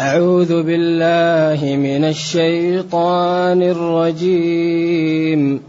[0.00, 5.60] أعوذ بالله من الشيطان الرجيم.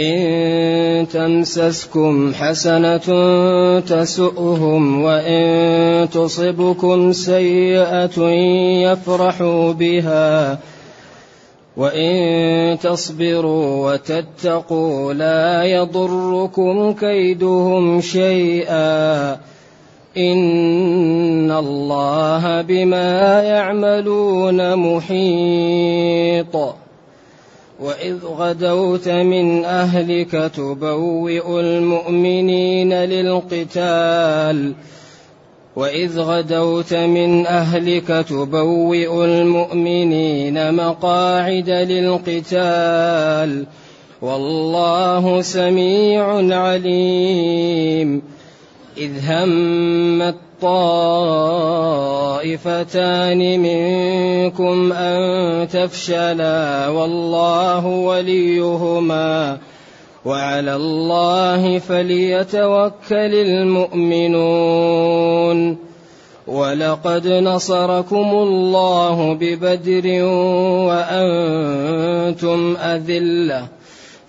[0.00, 3.08] إن تمسسكم حسنة
[3.80, 8.20] تسؤهم وإن تصبكم سيئة
[8.82, 10.58] يفرحوا بها.
[11.76, 19.49] وإن تصبروا وتتقوا لا يضركم كيدهم شيئا.
[20.16, 26.56] إن الله بما يعملون محيط
[27.80, 34.74] وإذ غدوت من أهلك تبوئ المؤمنين للقتال
[35.76, 43.66] وإذ غدوت من أهلك تبوئ المؤمنين مقاعد للقتال
[44.22, 48.22] والله سميع عليم
[48.96, 50.36] إذ همت
[52.40, 59.58] طائفتان منكم أن تفشلا والله وليهما
[60.24, 64.70] وعلى الله فليتوكل المؤمنون
[66.46, 70.24] ولقد نصركم الله ببدر
[70.88, 73.68] وأنتم أذلة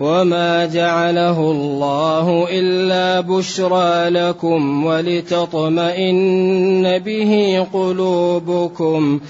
[0.00, 6.18] وما جعله الله الا بشرى لكم ولتطمئن
[6.98, 9.20] به قلوبكم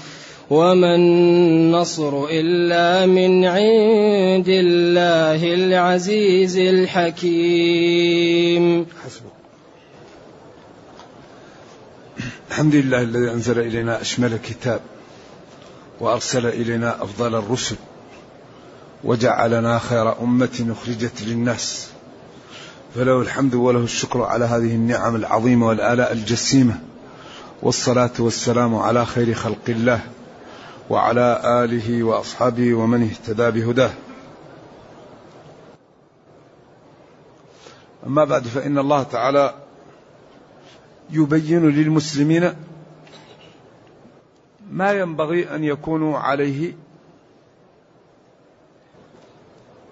[0.49, 8.05] وما النصر الا من عند الله العزيز الحكيم.
[9.05, 9.23] حسبك
[12.49, 14.81] الحمد لله الذي أنزل إلينا أشمل كتاب
[15.99, 17.75] وأرسل إلينا أفضل الرسل
[19.03, 21.89] وجعلنا خير أمة أخرجت للناس.
[22.95, 26.79] فله الحمد وله الشكر على هذه النعم العظيمة والآلاء الجسيمة.
[27.61, 30.01] والصلاة والسلام على خير خلق الله
[30.89, 33.91] وعلى آله وأصحابه ومن اهتدى بهداه.
[38.07, 39.53] أما بعد فإن الله تعالى
[41.11, 42.53] يبين للمسلمين
[44.71, 46.73] ما ينبغي أن يكونوا عليه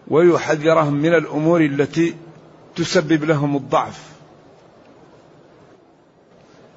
[0.10, 2.16] ويحذرهم من الأمور التي
[2.76, 4.12] تسبب لهم الضعف.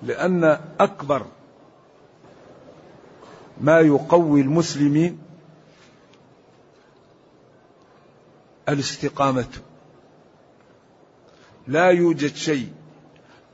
[0.03, 1.27] لأن أكبر
[3.61, 5.19] ما يقوي المسلمين
[8.69, 9.49] الاستقامة.
[11.67, 12.73] لا يوجد شيء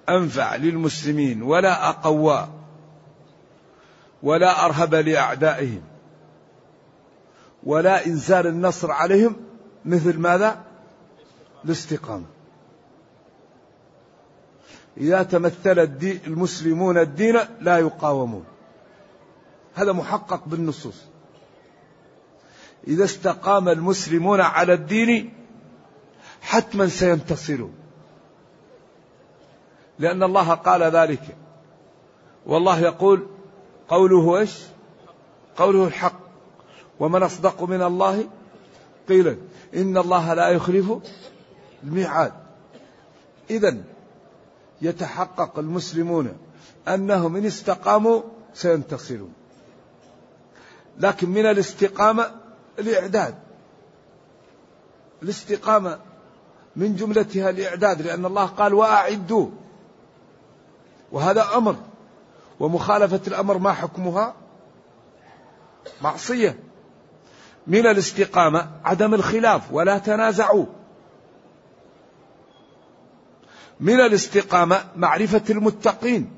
[0.09, 2.49] أنفع للمسلمين ولا أقوى
[4.23, 5.83] ولا أرهب لأعدائهم
[7.65, 9.46] ولا إنزال النصر عليهم
[9.87, 10.65] مثل ماذا؟
[11.65, 12.25] الاستقامة.
[14.97, 18.45] إذا تمثل الدين المسلمون الدين لا يقاومون.
[19.75, 21.03] هذا محقق بالنصوص.
[22.89, 25.33] إذا استقام المسلمون على الدين
[26.41, 27.75] حتما سينتصرون.
[29.99, 31.37] لأن الله قال ذلك.
[32.47, 33.27] والله يقول
[33.89, 34.59] قوله إيش؟
[35.57, 36.21] قوله الحق.
[37.01, 38.25] ومن أصدق من الله؟
[39.09, 39.37] قيلا.
[39.77, 40.93] إن الله لا يخلف
[41.85, 42.33] الميعاد.
[43.51, 43.77] إذا
[44.83, 46.37] يتحقق المسلمون
[46.89, 48.23] أنهم إن استقاموا
[48.55, 49.33] سينتصرون.
[50.99, 52.31] لكن من الاستقامة
[52.79, 53.35] الإعداد.
[55.23, 55.99] الاستقامة
[56.77, 59.49] من جملتها الإعداد لأن الله قال وأعدوا.
[61.13, 61.77] وهذا أمر.
[62.61, 64.35] ومخالفة الأمر ما حكمها؟
[66.03, 66.59] معصية.
[67.67, 70.67] من الاستقامة عدم الخلاف ولا تنازعوا.
[73.81, 76.31] من الاستقامة معرفة المتقين.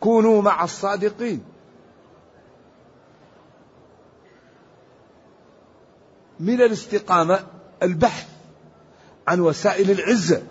[0.00, 1.44] كونوا مع الصادقين.
[6.40, 7.46] من الاستقامة
[7.82, 8.26] البحث
[9.28, 10.42] عن وسائل العزة.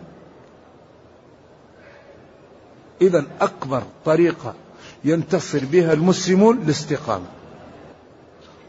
[3.02, 4.56] إذا أكبر طريقة
[5.04, 7.35] ينتصر بها المسلمون الاستقامة.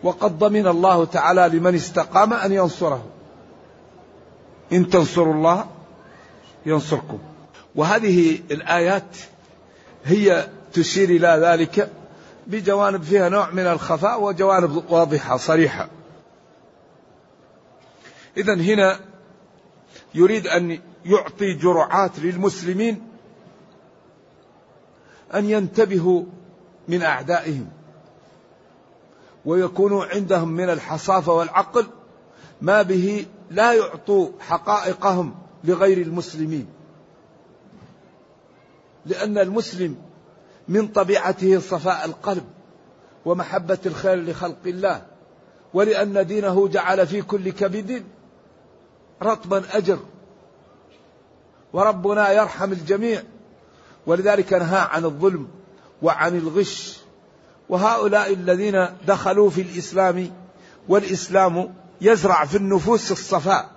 [0.07, 3.05] وقد ضمن الله تعالى لمن استقام أن ينصره.
[4.73, 5.67] إن تنصروا الله
[6.67, 7.19] ينصركم.
[7.75, 9.17] وهذه الآيات
[10.05, 11.91] هي تشير إلى ذلك
[12.47, 15.89] بجوانب فيها نوع من الخفاء وجوانب واضحة صريحة.
[18.37, 19.01] إذا هنا
[20.15, 23.03] يريد أن يعطي جرعات للمسلمين
[25.35, 26.23] أن ينتبهوا
[26.89, 27.76] من أعدائهم.
[29.47, 31.87] ويكونوا عندهم من الحصافة والعقل
[32.61, 35.35] ما به لا يعطوا حقائقهم
[35.65, 36.67] لغير المسلمين.
[39.07, 39.97] لأن المسلم
[40.69, 42.45] من طبيعته صفاء القلب
[43.25, 45.07] ومحبة الخير لخلق الله
[45.75, 48.05] ولأن دينه جعل في كل كبد
[49.23, 49.99] رطبا أجر.
[51.73, 53.23] وربنا يرحم الجميع
[54.07, 55.49] ولذلك نهى عن الظلم
[56.03, 57.06] وعن الغش.
[57.69, 60.31] وهؤلاء الذين دخلوا في الإسلام
[60.89, 63.71] والإسلام يزرع في النفوس الصفاء.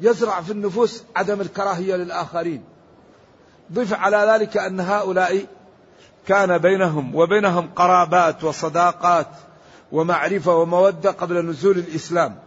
[0.00, 2.64] يزرع في النفوس عدم الكراهية للآخرين.
[3.72, 5.46] ضف على ذلك أن هؤلاء
[6.26, 9.28] كان بينهم وبينهم قرابات وصداقات
[9.92, 12.38] ومعرفة ومودة قبل نزول الإسلام.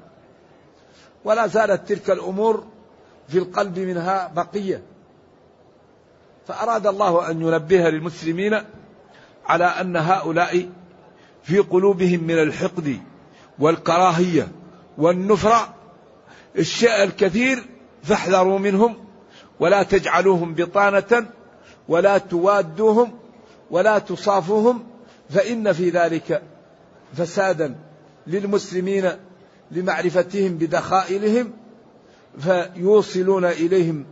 [1.23, 2.63] ولا زالت تلك الأمور
[3.27, 4.83] في القلب منها بقية.
[6.49, 8.61] فأراد الله أن ينبه للمسلمين
[9.45, 10.69] على أن هؤلاء
[11.43, 12.99] في قلوبهم من الحقد
[13.59, 14.47] والكراهية
[14.97, 15.73] والنفرة
[16.57, 17.63] الشيء الكثير
[18.03, 18.97] فاحذروا منهم
[19.59, 21.27] ولا تجعلوهم بطانة
[21.87, 23.11] ولا توادوهم
[23.71, 24.83] ولا تصافوهم
[25.29, 26.41] فإن في ذلك
[27.17, 27.75] فسادا
[28.27, 29.09] للمسلمين
[29.71, 31.53] لمعرفتهم بدخائلهم
[32.39, 34.05] فيوصلون إليهم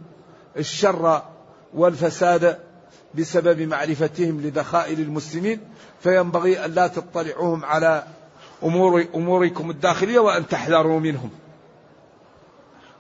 [0.58, 1.37] الشر
[1.74, 2.60] والفساد
[3.16, 5.60] بسبب معرفتهم لدخائل المسلمين
[6.00, 8.04] فينبغي أن لا تطلعوهم على
[8.64, 11.30] أمور أموركم الداخلية وأن تحذروا منهم.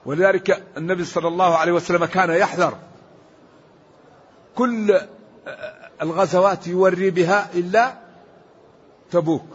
[0.06, 2.78] ولذلك النبي صلى الله عليه وسلم كان يحذر.
[4.56, 5.02] كل
[6.02, 7.94] الغزوات يوري بها إلا
[9.12, 9.46] تبوك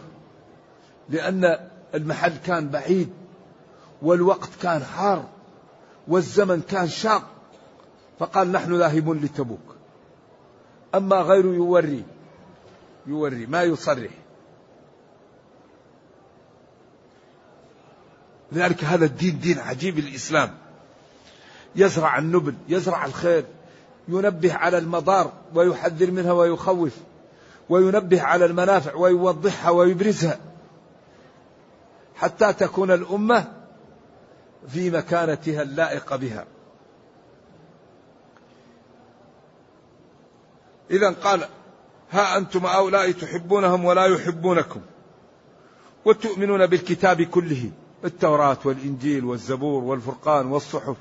[1.09, 1.59] لأن
[1.95, 3.09] المحل كان بعيد
[4.01, 5.25] والوقت كان حار
[6.07, 7.23] والزمن كان شاق.
[8.23, 9.75] فقال نحن ذاهبون لتبوك.
[10.95, 12.03] أما غيره يوري
[13.07, 14.11] يوري ما يصرح.
[18.51, 20.53] لذلك هذا الدين دين عجيب الإسلام
[21.75, 23.45] يزرع النبل يزرع الخير
[24.07, 26.97] ينبه على المضار ويحذر منها ويخوف
[27.69, 30.39] وينبه على المنافع ويوضحها ويبرزها.
[32.15, 33.51] حتى تكون الأمة
[34.67, 36.45] في مكانتها اللائقة بها.
[40.93, 41.47] إذا قال
[42.11, 44.81] ها أنتم هؤلاء تحبونهم ولا يحبونكم
[46.05, 47.71] وتؤمنون بالكتاب كله
[48.05, 50.95] التوراة والإنجيل والزبور والفرقان والصحف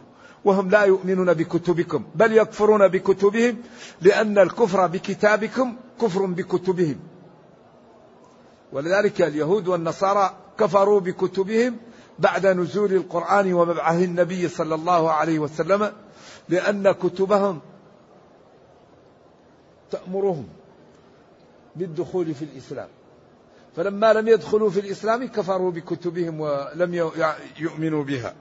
[0.45, 3.57] وهم لا يؤمنون بكتبكم بل يكفرون بكتبهم
[4.01, 6.97] لأن الكفر بكتابكم كفر بكتبهم.
[8.73, 11.77] ولذلك اليهود والنصارى كفروا بكتبهم
[12.19, 15.93] بعد نزول القرآن ومبعث النبي صلى الله عليه وسلم
[16.49, 17.61] لأن كتبهم
[19.93, 20.49] تأمرهم
[21.77, 22.89] بالدخول في الإسلام.
[23.77, 26.95] فلما لم يدخلوا في الإسلام كفروا بكتبهم ولم
[27.59, 28.35] يؤمنوا بها.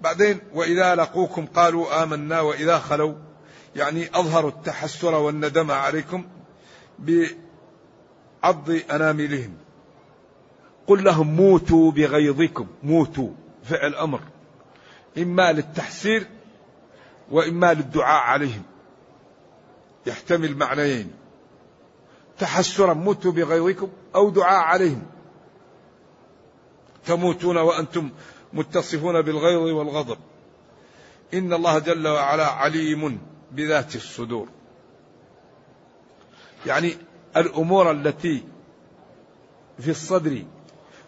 [0.00, 3.14] بعدين وإذا لقوكم قالوا آمنا وإذا خلوا
[3.76, 6.26] يعني أظهروا التحسر والندم عليكم
[6.98, 9.54] بعض أناملهم.
[10.86, 13.30] قل لهم موتوا بغيظكم موتوا.
[13.64, 14.20] فعل أمر.
[15.18, 16.26] إما للتحسير
[17.30, 18.62] وإما للدعاء عليهم.
[20.06, 21.10] يحتمل معنيين.
[22.38, 25.02] تحسرا موتوا بغيظكم أو دعاء عليهم.
[27.06, 28.10] تموتون وأنتم
[28.52, 30.18] متصفون بالغيظ والغضب.
[31.34, 33.20] إن الله جل وعلا عليم
[33.52, 34.48] بذات الصدور.
[36.66, 36.96] يعني
[37.36, 38.44] الأمور التي
[39.78, 40.44] في الصدر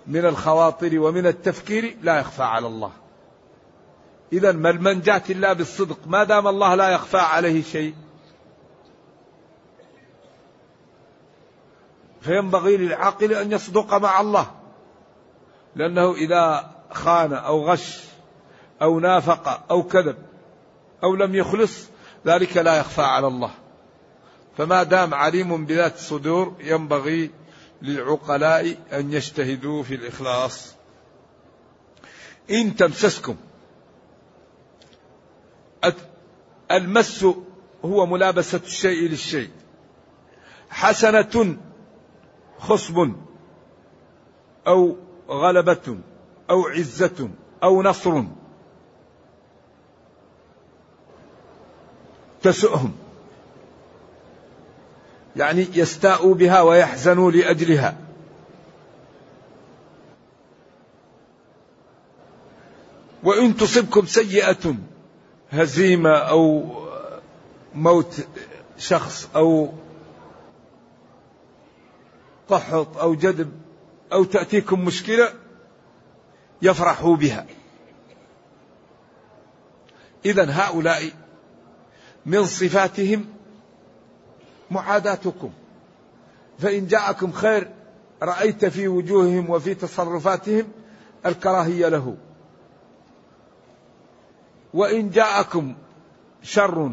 [0.07, 2.93] من الخواطر ومن التفكير لا يخفى على الله.
[4.33, 5.99] إذا ما المنجاة إلا بالصدق.
[6.07, 7.95] ما دام الله لا يخفى عليه شيء.
[12.21, 14.51] فينبغي للعاقل أن يصدق مع الله.
[15.77, 18.01] لأنه إذا خان أو غش
[18.83, 20.17] أو نافق أو كذب
[21.05, 21.89] أو لم يخلص
[22.27, 23.51] ذلك لا يخفى على الله.
[24.57, 27.31] فما دام عليم بذات الصدور ينبغي
[27.83, 30.75] للعقلاء أن يجتهدوا في الإخلاص.
[32.51, 33.37] إن تمسسكم
[36.71, 37.27] المس
[37.85, 39.51] هو ملابسة الشيء للشيء.
[40.71, 41.57] حسنة
[42.59, 43.13] خصب
[44.67, 44.97] أو
[45.29, 45.99] غلبة
[46.51, 47.29] أو عزة
[47.63, 48.25] أو نصر
[52.43, 52.93] تسؤهم.
[55.37, 57.97] يعني يستاءوا بها ويحزنوا لأجلها.
[63.23, 64.75] وإن تصبكم سيئة
[65.51, 66.65] هزيمة أو
[67.75, 68.27] موت
[68.79, 69.73] شخص أو
[72.49, 73.53] قحط أو جدب
[74.13, 75.33] أو تأتيكم مشكلة
[76.63, 77.47] يفرحوا بها.
[80.25, 81.03] إذا هؤلاء
[82.27, 83.27] من صفاتهم
[84.71, 85.51] معاداتكم.
[86.59, 87.71] فإن جاءكم خير
[88.23, 90.69] رأيت في وجوههم وفي تصرفاتهم
[91.27, 92.17] الكراهية له.
[94.75, 95.75] وإن جاءكم
[96.43, 96.93] شر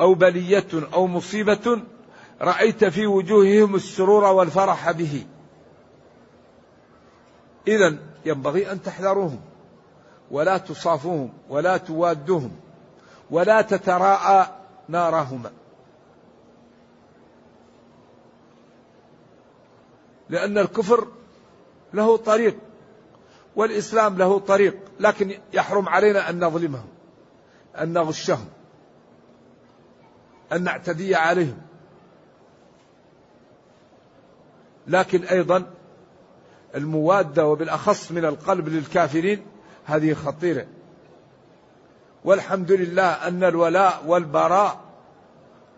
[0.00, 1.82] أو بلية أو مصيبة
[2.40, 5.26] رأيت في وجوههم السرور والفرح به.
[7.68, 9.40] إذا ينبغي أن تحذروهم
[10.30, 12.50] ولا تصافوهم ولا توادوهم
[13.30, 14.46] ولا تتراءى
[14.88, 15.50] نارهما.
[20.28, 21.08] لأن الكفر
[21.94, 22.56] له طريق
[23.56, 24.76] والإسلام له طريق.
[25.04, 26.88] لكن يحرم علينا أن نظلمهم
[27.80, 28.46] أن نغشهم
[30.52, 31.58] أن نعتدي عليهم.
[34.86, 35.64] لكن أيضا
[36.74, 39.46] الموادة وبالأخص من القلب للكافرين
[39.84, 40.66] هذه خطيرة.
[42.24, 44.80] والحمد لله أن الولاء والبراء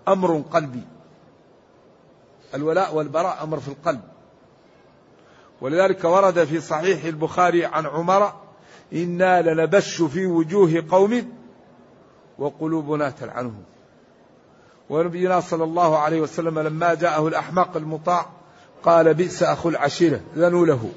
[0.08, 0.82] أمر قلبي.
[2.54, 4.02] الولاء والبراء أمر في القلب.
[5.60, 8.45] ولذلك ورد في صحيح البخاري عن عمر
[8.92, 11.32] إنا لنبش في وجوه قوم
[12.38, 13.62] وقلوبنا تلعنهم.
[14.90, 18.26] ونبينا صلى الله عليه وسلم لما جاءه الأحمق المطاع
[18.82, 20.90] قال بئس أخو العشيرة ذنوا له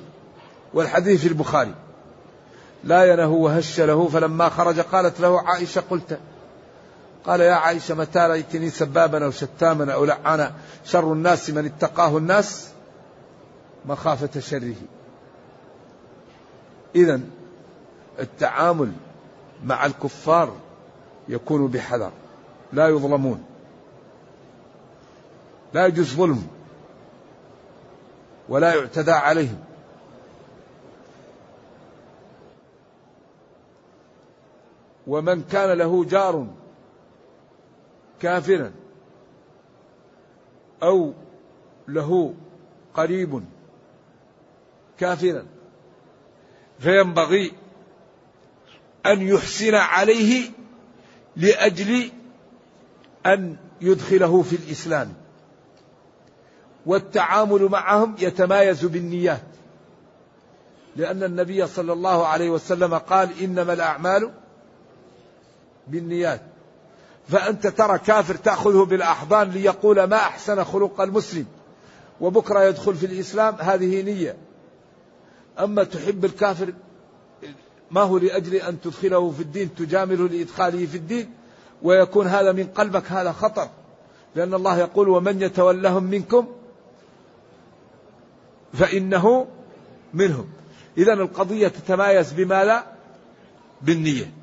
[0.74, 1.74] والحديث في البخاري.
[2.84, 6.20] لا ينه وهش له فلما خرج قالت له عائشة قلت
[7.26, 10.54] قال يا عائشة متى رأيتني سبابا أو شتاما أو لعانا؟
[10.86, 12.70] شر الناس من اتقاه الناس
[13.86, 14.76] مخافة شره.
[16.96, 17.20] إذا
[18.20, 18.92] التعامل
[19.64, 20.56] مع الكفار
[21.28, 22.12] يكون بحذر.
[22.74, 23.46] لا يظلمون.
[25.74, 26.48] لا يجوز ظلم.
[28.50, 29.60] ولا يعتدى عليهم.
[35.08, 36.48] ومن كان له جار
[38.22, 38.72] كافرا
[40.84, 41.14] أو
[41.88, 42.34] له
[42.94, 43.44] قريب
[44.98, 45.46] كافرا
[46.80, 47.52] فينبغي
[49.06, 50.52] أن يحسن عليه
[51.36, 52.12] لأجل
[53.26, 55.14] أن يدخله في الإسلام.
[56.86, 59.44] والتعامل معهم يتمايز بالنيات.
[60.96, 64.32] لأن النبي صلى الله عليه وسلم قال إنما الأعمال
[65.88, 66.42] بالنيات.
[67.28, 71.46] فأنت ترى كافر تأخذه بالأحضان ليقول ما أحسن خلق المسلم
[72.22, 74.38] وبكرة يدخل في الإسلام هذه نية.
[75.60, 76.74] أما تحب الكافر
[77.92, 81.34] ما هو لأجل أن تدخله في الدين تجامله لإدخاله في الدين
[81.82, 83.70] ويكون هذا من قلبك هذا خطر.
[84.36, 86.48] لأن الله يقول ومن يتولهم منكم
[88.74, 89.48] فإنه
[90.14, 90.50] منهم.
[90.98, 92.86] إذا القضية تتمايز بما لا
[93.82, 94.34] بالنية.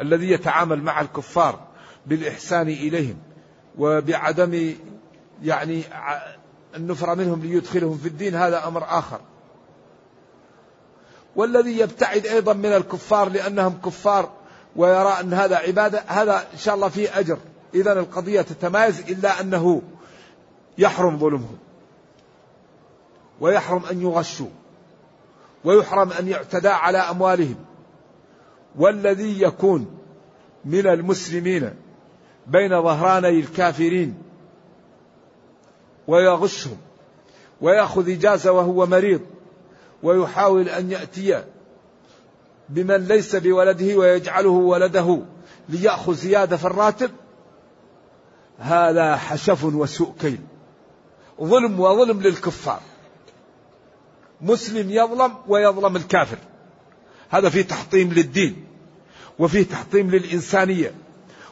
[0.00, 1.60] الذي يتعامل مع الكفار
[2.06, 3.16] بالإحسان إليهم
[3.78, 4.74] وبعدم
[5.42, 5.82] يعني
[6.76, 9.20] النفر منهم ليدخلهم في الدين هذا أمر آخر.
[11.40, 14.30] والذي يبتعد أيضا من الكفار لأنهم كفار
[14.76, 17.38] ويرى أن هذا عبادة هذا إن شاء الله فيه أجر.
[17.74, 19.82] إذا القضية تتمايز إلا أنه
[20.78, 21.58] يحرم ظلمهم
[23.40, 24.48] ويحرم أن يغشوا
[25.64, 27.56] ويحرم أن يعتدى على أموالهم.
[28.78, 29.98] والذي يكون
[30.64, 31.70] من المسلمين
[32.46, 34.22] بين ظهراني الكافرين
[36.08, 36.76] ويغشهم
[37.60, 39.20] ويأخذ إجازة وهو مريض
[40.02, 41.44] ويحاول أن يأتي
[42.68, 45.22] بمن ليس بولده ويجعله ولده
[45.68, 47.10] ليأخذ زيادة في الراتب.
[48.58, 50.38] هذا حشف وسوء كيل
[51.42, 52.80] ظلم وظلم للكفار.
[54.40, 56.38] مسلم يظلم ويظلم الكافر.
[57.30, 58.64] هذا فيه تحطيم للدين
[59.38, 60.94] وفيه تحطيم للإنسانية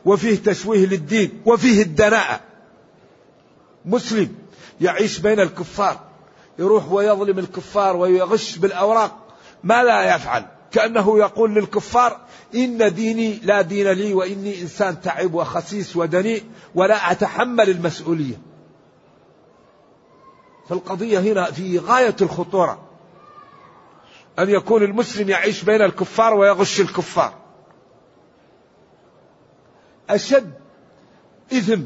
[0.05, 2.41] وفيه تشويه للدين وفيه الدناءة.
[3.85, 4.35] مسلم
[4.81, 6.08] يعيش بين الكفار.
[6.59, 9.17] يروح ويظلم الكفار ويغش بالأوراق.
[9.65, 10.47] ما لا يفعل.
[10.71, 12.21] كأنه يقول للكفار
[12.55, 18.41] إن ديني لا دين لي وإني إنسان تعب وخسيس ودنيء ولا أتحمل المسؤولية.
[20.69, 22.89] فالقضية هنا في غاية الخطورة.
[24.39, 27.35] أن يكون المسلم يعيش بين الكفار ويغش الكفار.
[30.11, 30.53] أشد
[31.53, 31.83] إثم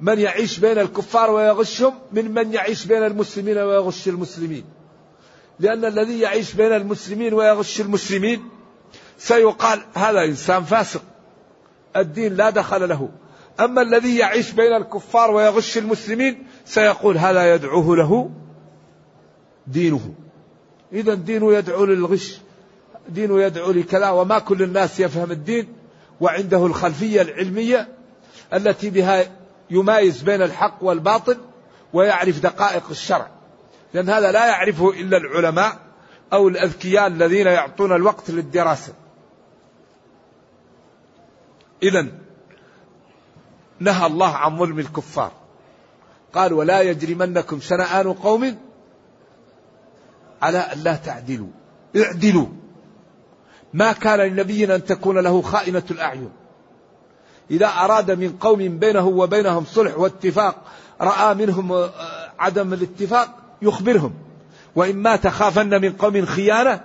[0.00, 4.64] من يعيش بين الكفار ويغشهم من من يعيش بين المسلمين ويغش المسلمين.
[5.60, 8.48] لأن الذي يعيش بين المسلمين ويغش المسلمين
[9.18, 11.02] سيقال هذا إنسان فاسق.
[11.96, 13.08] الدين لا دخل له.
[13.60, 18.30] أما الذي يعيش بين الكفار ويغش المسلمين سيقول هذا يدعوه له
[19.66, 20.14] دينه.
[20.92, 22.38] إذا دينه يدعو للغش
[23.08, 25.68] دينه يدعو لكذا وما كل الناس يفهم الدين
[26.20, 27.88] وعنده الخلفية العلمية
[28.54, 29.39] التي بها
[29.70, 31.38] يمايز بين الحق والباطل
[31.92, 33.28] ويعرف دقائق الشرع.
[33.94, 35.78] لأن هذا لا يعرفه إلا العلماء
[36.32, 38.92] أو الأذكياء الذين يعطون الوقت للدراسة.
[41.82, 42.06] إذا
[43.80, 45.32] نهى الله عن ظلم الكفار.
[46.32, 48.56] قال ولا يجرمنكم شنآن قوم
[50.42, 51.48] على أن لا تعدلوا.
[51.96, 52.46] اعدلوا.
[53.72, 56.30] ما كان لنبي أن تكون له خائنة الأعين.
[57.50, 60.56] إذا أراد من قوم بينه وبينهم صلح واتفاق
[61.00, 61.90] رأى منهم آه،
[62.38, 64.14] عدم الاتفاق يخبرهم.
[64.76, 66.84] وإما تخافن من قوم خيانة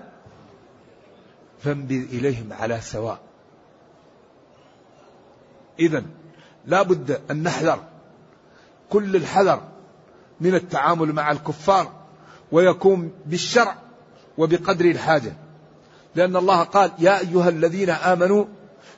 [1.63, 3.19] فانبذ إليهم على سواء.
[5.79, 6.03] إذا
[6.65, 7.79] لا بد أن نحذر
[8.89, 9.61] كل الحذر
[10.41, 11.91] من التعامل مع الكفار
[12.51, 13.75] ويكون بالشرع
[14.37, 15.33] وبقدر الحاجة.
[16.15, 18.45] لأن الله قال يا أيها الذين آمنوا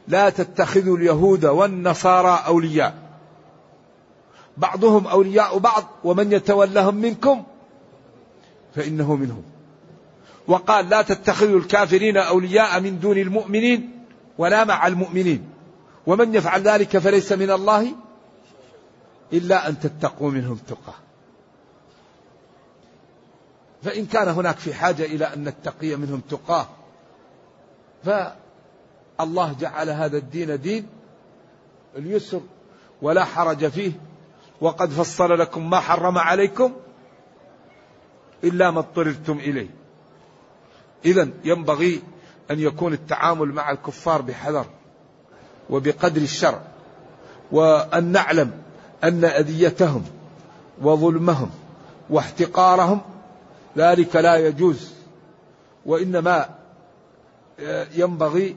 [0.08, 2.94] لا تتخذوا اليهود والنصارى أولياء.
[4.58, 7.44] بعضهم أولياء بعض ومن يتولهم منكم
[8.76, 9.44] فإنه منهم.
[10.48, 14.04] وقال لا تتخذوا الكافرين أولياء من دون المؤمنين
[14.38, 15.50] ولا مع المؤمنين.
[16.08, 17.96] ومن يفعل ذلك فليس من الله
[19.34, 20.94] إلا أن تتقوا منهم تقى.
[23.84, 26.68] فإن كان هناك في حاجة إلى أن نتقي منهم تقاه
[29.18, 30.88] فالله جعل هذا الدين دين
[31.96, 32.42] اليسر
[33.02, 33.92] ولا حرج فيه
[34.62, 36.74] وقد فصل لكم ما حرم عليكم
[38.44, 39.70] إلا ما اضطررتم إليه.
[41.06, 42.02] إذا ينبغي
[42.52, 44.66] أن يكون التعامل مع الكفار بحذر
[45.70, 46.62] وبقدر الشرع
[47.52, 48.52] وأن نعلم
[49.04, 50.06] أن أذيتهم
[50.82, 51.50] وظلمهم
[52.10, 53.02] واحتقارهم
[53.78, 54.94] ذلك لا يجوز
[55.86, 56.50] وإنما
[57.96, 58.56] ينبغي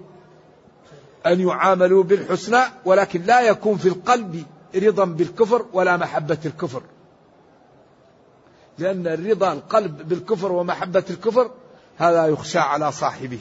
[1.26, 4.44] أن يعاملوا بالحسنى ولكن لا يكون في القلب
[4.76, 6.82] رضا بالكفر ولا محبة الكفر.
[8.78, 11.50] لأن الرضا القلب بالكفر ومحبة الكفر
[11.96, 13.38] هذا يخشى على صاحبه.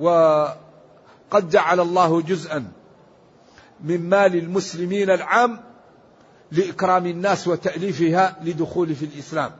[0.00, 2.72] وقد جعل الله جزءا
[3.84, 5.60] من مال المسلمين العام
[6.52, 9.50] لإكرام الناس وتأليفها لدخول في الإسلام.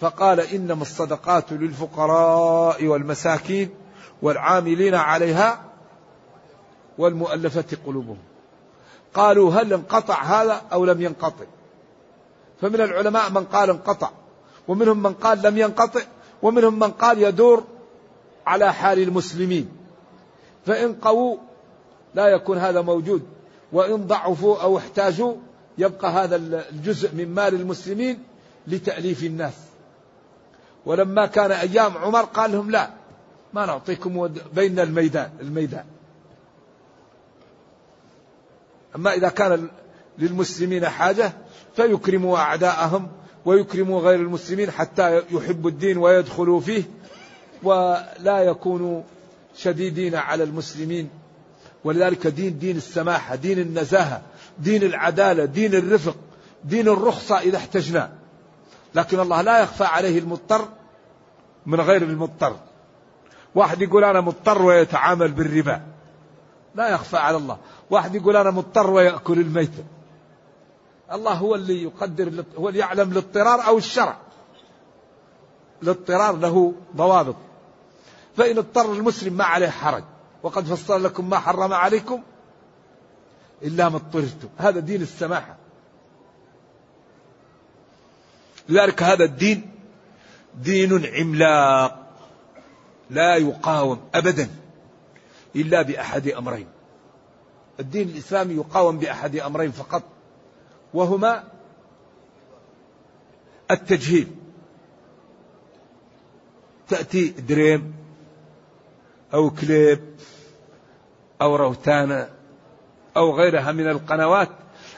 [0.00, 3.70] فقال إنما الصدقات للفقراء والمساكين.
[4.22, 5.64] والعاملين عليها
[6.98, 8.18] والمؤلفة قلوبهم.
[9.14, 11.44] قالوا هل انقطع هذا أو لم ينقطع؟
[12.60, 14.10] فمن العلماء من قال انقطع
[14.68, 16.00] ومنهم من قال لم ينقطع
[16.42, 17.64] ومنهم من قال يدور
[18.46, 19.68] على حال المسلمين.
[20.66, 21.36] فإن قووا
[22.14, 23.22] لا يكون هذا موجود
[23.72, 25.34] وإن ضعفوا أو احتاجوا
[25.78, 28.22] يبقى هذا الجزء من مال المسلمين
[28.66, 29.54] لتأليف الناس.
[30.86, 32.90] ولما كان أيام عمر قال لهم لا
[33.54, 35.84] ما نعطيكم بين الميدان الميدان.
[38.96, 39.68] أما إذا كان
[40.18, 41.32] للمسلمين حاجة
[41.76, 43.08] فيكرموا أعداءهم
[43.44, 46.82] ويكرموا غير المسلمين حتى يحبوا الدين ويدخلوا فيه
[47.62, 49.02] ولا يكونوا
[49.56, 51.10] شديدين على المسلمين.
[51.84, 54.22] ولذلك دين دين السماحة دين النزاهة
[54.58, 56.16] دين العدالة دين الرفق
[56.64, 58.12] دين الرخصة إذا احتجنا.
[58.94, 60.68] لكن الله لا يخفى عليه المضطر
[61.66, 62.56] من غير المضطر.
[63.54, 65.82] واحد يقول أنا مضطر ويتعامل بالربا.
[66.74, 67.58] لا يخفى على الله.
[67.90, 69.84] واحد يقول أنا مضطر ويأكل الميتة
[71.12, 74.16] الله هو اللي يقدر هو اللي يعلم الاضطرار أو الشرع.
[75.82, 77.36] الاضطرار له ضوابط.
[78.36, 80.04] فإن اضطر المسلم ما عليه حرج.
[80.42, 82.22] وقد فصل لكم ما حرم عليكم
[83.62, 84.48] إلا ما اضطررتم.
[84.58, 85.56] هذا دين السماحة.
[88.68, 89.70] لذلك هذا الدين
[90.54, 92.01] دين عملاق.
[93.12, 94.48] لا يقاوم أبدا
[95.56, 96.66] إلا بأحد أمرين.
[97.80, 100.02] الدين الإسلامي يقاوم بأحد أمرين فقط
[100.94, 101.44] وهما
[103.70, 104.28] التجهيل.
[106.88, 107.94] تأتي دريم
[109.34, 110.16] أو كليب
[111.42, 112.30] أو روتانا
[113.16, 114.48] أو غيرها من القنوات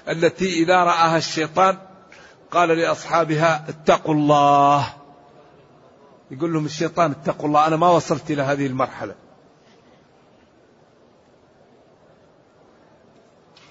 [0.09, 1.79] التي إذا رآها الشيطان
[2.51, 4.95] قال لأصحابها اتقوا الله
[6.31, 9.15] يقول لهم الشيطان اتقوا الله أنا ما وصلت إلى هذه المرحلة.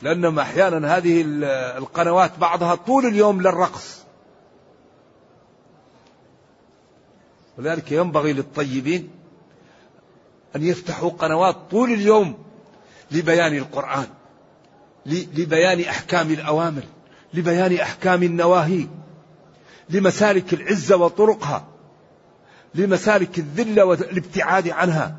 [0.02, 1.24] لأنهم أحيانا هذه
[1.78, 4.04] القنوات بعضها طول اليوم للرقص.
[7.58, 9.10] ولذلك ينبغي للطيبين
[10.56, 12.44] أن يفتحوا قنوات طول اليوم
[13.12, 14.08] لبيان القرآن
[15.06, 16.84] لبيان أحكام الأوامر
[17.34, 18.88] لبيان أحكام النواهي
[19.90, 21.73] لمسالك العزة وطرقها.
[22.76, 25.16] لمسالك الذلة والابتعاد عنها.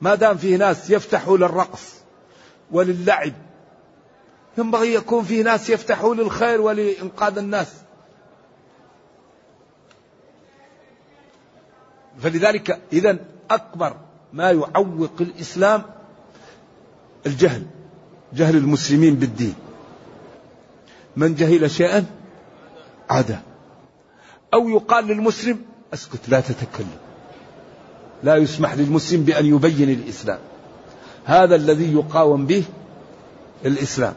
[0.00, 1.94] ما دام فيه ناس يفتحوا للرقص
[2.70, 3.32] وللعب
[4.58, 7.74] ينبغي يكون فيه ناس يفتحوا للخير ولإنقاذ الناس.
[12.20, 13.18] فلذلك إذا
[13.50, 13.96] أكبر
[14.32, 15.82] ما يعوق الإسلام
[17.26, 17.66] الجهل
[18.32, 19.54] جهل المسلمين بالدين.
[21.16, 22.06] من جهل شيئا
[23.10, 23.42] عدا
[24.54, 26.98] أو يقال للمسلم أسكت لا تتكلم.
[28.22, 30.38] لا يسمح للمسلم بأن يبين الإسلام.
[31.24, 32.64] هذا الذي يقاوم به
[33.64, 34.14] الإسلام.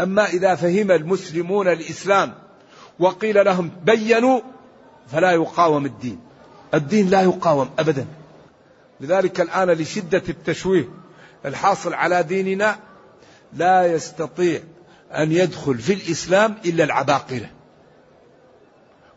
[0.00, 2.34] أما إذا فهم المسلمون الإسلام
[2.98, 4.40] وقيل لهم بينوا
[5.08, 6.20] فلا يقاوم الدين.
[6.74, 8.06] الدين لا يقاوم أبدا.
[9.00, 10.88] لذلك الآن لشدة التشويه
[11.46, 12.78] الحاصل على ديننا
[13.52, 14.60] لا يستطيع
[15.12, 17.50] أن يدخل في الإسلام إلا العباقرة.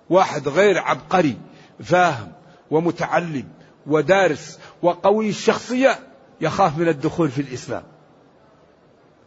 [0.10, 1.38] واحد غير عبقري.
[1.84, 2.32] فاهم
[2.72, 3.48] ومتعلم
[3.88, 6.00] ودارس وقوي الشخصية
[6.42, 7.84] يخاف من الدخول في الإسلام.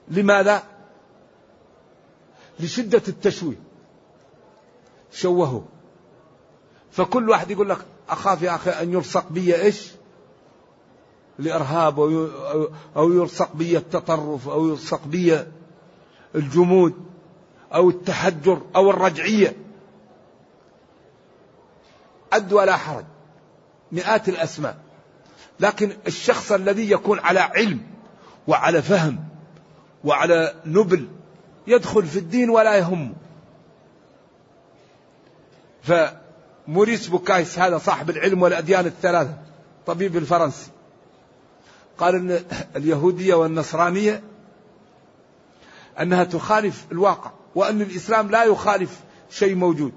[0.09, 0.63] لماذا؟
[2.61, 3.61] لشدة التشويه.
[5.13, 5.63] شوهوا
[6.91, 9.91] فكل واحد يقول لك أخاف يا أخي أن يلصق بي إيش؟
[11.39, 12.01] الإرهاب
[12.97, 15.47] أو يلصق بي التطرف أو يلصق بي
[16.35, 16.95] الجمود
[17.75, 19.57] أو التحجر أو الرجعية.
[22.33, 23.05] عد ولا حرج.
[23.93, 24.77] مئات الأسماء.
[25.61, 27.81] لكن الشخص الذي يكون على علم
[28.49, 29.25] وعلى فهم
[30.05, 31.09] وعلى نبل
[31.67, 33.13] يدخل في الدين ولا يهمه
[35.83, 39.39] فموريس بوكاي هذا صاحب العلم والأديان الثلاثة
[39.87, 40.71] طبيب الفرنسي.
[41.99, 42.45] قال إن
[42.77, 44.23] اليهودية والنصرانية
[46.01, 49.93] أنها تخالف الواقع وأن الإسلام لا يخالف شيء موجود.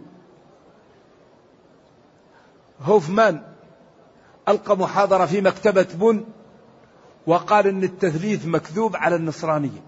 [2.85, 3.41] هوفمان
[4.47, 6.25] ألقى محاضرة في مكتبة بن
[7.27, 9.81] وقال إن التثليث مكذوب على النصرانية.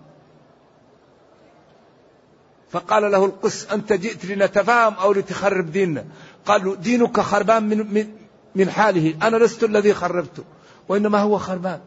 [2.70, 6.06] فقال له القس أنت جئت لنتفاهم أو لتخرب ديننا؟
[6.46, 8.14] قال دينك خربان من, من,
[8.56, 10.44] من حاله أنا لست الذي خربته
[10.90, 11.82] وإنما هو خربان.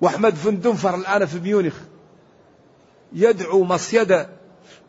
[0.00, 1.74] وأحمد فندنفر الآن في ميونخ
[3.12, 4.39] يدعو مصيدة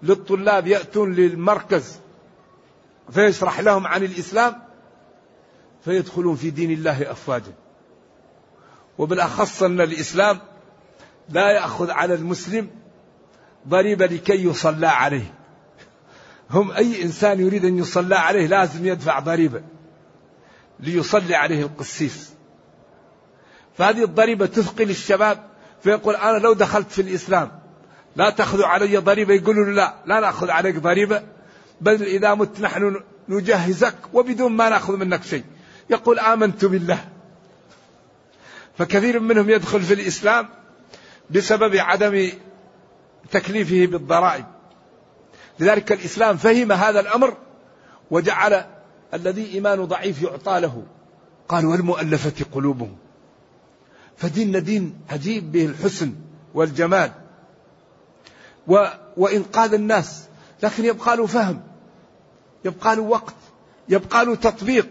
[0.04, 2.00] للطلاب يأتون للمركز
[3.12, 4.62] فيشرح لهم عن الإسلام
[5.86, 7.54] فيدخلون في دين الله أفواجا.
[8.98, 10.40] وبالأخص أن الإسلام
[11.30, 12.70] لا يأخذ على المسلم
[13.68, 15.34] ضريبة لكي يصلى عليه.
[16.50, 19.64] هم أي إنسان يريد أن يصلى عليه لازم يدفع ضريبة
[20.80, 22.34] ليصلي عليه القسيس.
[23.78, 25.50] فهذه الضريبة تثقل الشباب
[25.84, 27.61] فيقول أنا لو دخلت في الإسلام
[28.16, 29.34] لا تأخذوا علي ضريبة.
[29.34, 31.24] يقولوا لا لا نأخذ عليك ضريبة
[31.82, 35.44] بل إذا مت نحن نجهزك وبدون ما نأخذ منك شيء.
[35.90, 37.06] يقول آمنت بالله.
[38.78, 40.50] فكثير منهم يدخل في الإسلام
[41.30, 42.30] بسبب عدم
[43.32, 44.46] تكليفه بالضرائب.
[45.60, 47.38] لذلك الإسلام فهم هذا الأمر
[48.12, 48.66] وجعل
[49.14, 50.84] الذي إيمانه ضعيف يعطى له.
[51.50, 52.98] قال والمؤلفة قلوبهم.
[54.18, 56.14] فديننا دين عجيب به الحسن
[56.54, 57.12] والجمال.
[58.68, 58.86] و
[59.18, 60.24] وإنقاذ الناس
[60.64, 61.62] لكن يبقى له فهم
[62.66, 63.36] يبقى له وقت
[63.90, 64.88] يبقى له تطبيق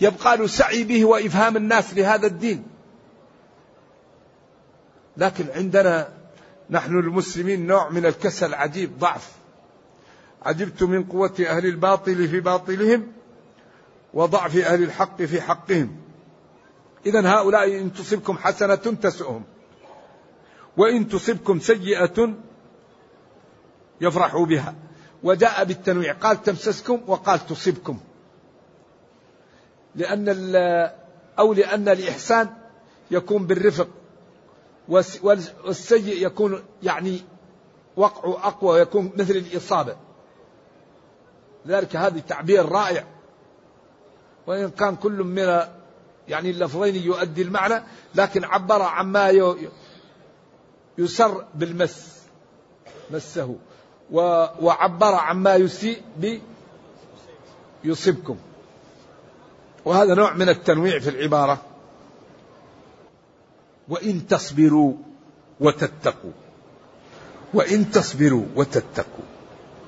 [0.00, 2.64] يبقى له سعي به وإفهام الناس لهذا الدين.
[5.16, 6.08] لكن عندنا
[6.70, 9.32] نحن المسلمين نوع من الكسل عجيب ضعف.
[10.42, 13.12] عجبت من قوة أهل الباطل في باطلهم
[14.14, 15.96] وضعف أهل الحق في حقهم.
[17.06, 19.44] إذا هؤلاء إن تصبكم حسنة تسؤهم
[20.76, 22.34] وإن تصبكم سيئة
[24.02, 24.74] يفرحوا بها.
[25.22, 26.12] وجاء بالتنويع.
[26.12, 28.00] قال تمسسكم وقال تصبكم.
[29.94, 30.28] لأن
[31.38, 32.48] أو لأن الإحسان
[33.10, 33.88] يكون بالرفق.
[34.88, 37.20] والسيء يكون يعني
[37.96, 39.96] وقعه أقوى ويكون مثل الإصابة.
[41.66, 43.04] لذلك هذا تعبير رائع.
[44.46, 45.60] وإن كان كل من
[46.28, 47.82] يعني اللفظين يؤدي المعنى
[48.14, 49.30] لكن عبر عما
[50.98, 52.22] يسر بالمس
[53.10, 53.56] مسه.
[54.12, 56.02] وعبر عما يسيء
[57.84, 58.36] يصبكم.
[59.84, 61.62] وهذا نوع من التنويع في العبارة.
[63.88, 64.94] وإن تصبروا
[65.60, 66.32] وتتقوا.
[67.54, 69.24] وإن تصبروا وتتقوا.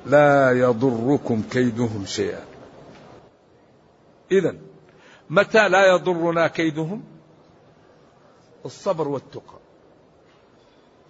[0.07, 2.45] لا يضركم كيدهم شيئا.
[4.33, 4.57] إذا
[5.31, 7.05] متى لا يضرنا كيدهم؟
[8.65, 9.59] الصبر والتقى.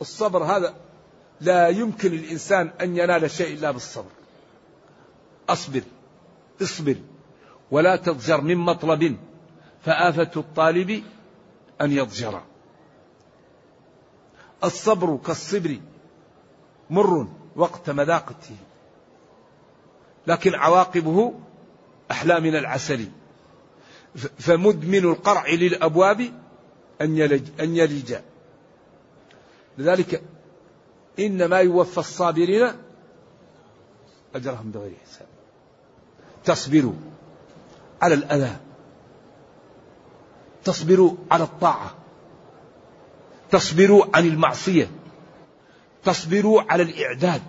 [0.00, 0.74] الصبر هذا
[1.44, 4.10] لا يمكن الإنسان أن ينال شيء إلا بالصبر.
[5.48, 5.82] أصبر
[6.62, 6.96] اصبر
[7.70, 9.16] ولا تضجر من مطلب
[9.84, 11.02] فآفة الطالب
[11.80, 12.42] أن يضجر.
[14.64, 15.80] الصبر كالصبر
[16.90, 18.56] مر وقت مذاقته
[20.26, 21.34] لكن عواقبه
[22.10, 23.08] أحلى من العسل.
[24.38, 26.20] فمدمن القرع للأبواب
[27.00, 28.14] أن يلج, أن يلج.
[29.78, 30.22] لذلك
[31.18, 32.72] إنما يوفى الصابرين
[34.34, 35.26] أجرهم بغير حساب.
[36.44, 36.92] تصبروا
[38.02, 38.56] على الأذى.
[40.64, 41.94] تصبروا على الطاعة.
[43.50, 44.90] تصبروا عن المعصية.
[46.04, 47.42] تصبروا على الإعداد.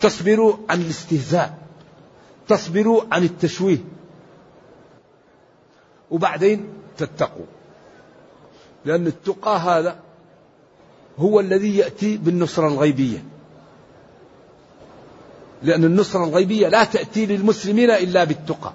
[0.00, 1.58] تصبروا عن الاستهزاء.
[2.48, 3.78] تصبروا عن التشويه.
[6.10, 7.46] وبعدين تتقوا.
[8.84, 10.09] لأن التقى هذا
[11.20, 13.24] هو الذي يأتي بالنصرة الغيبية.
[15.62, 18.72] لأن النصرة الغيبية لا تأتي للمسلمين إلا بالتقى.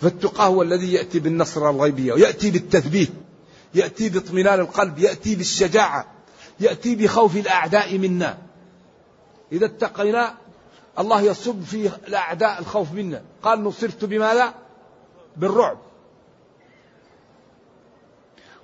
[0.00, 3.10] فالتقى هو الذي يأتي بالنصرة الغيبية ويأتي بالتثبيت
[3.74, 6.06] يأتي باطمئنان القلب يأتي بالشجاعة
[6.60, 8.38] يأتي بخوف الأعداء منا.
[9.52, 10.34] إذا اتقينا
[10.98, 13.22] الله يصب في الأعداء الخوف منا.
[13.42, 14.54] قال نصرت بماذا؟
[15.36, 15.78] بالرعب.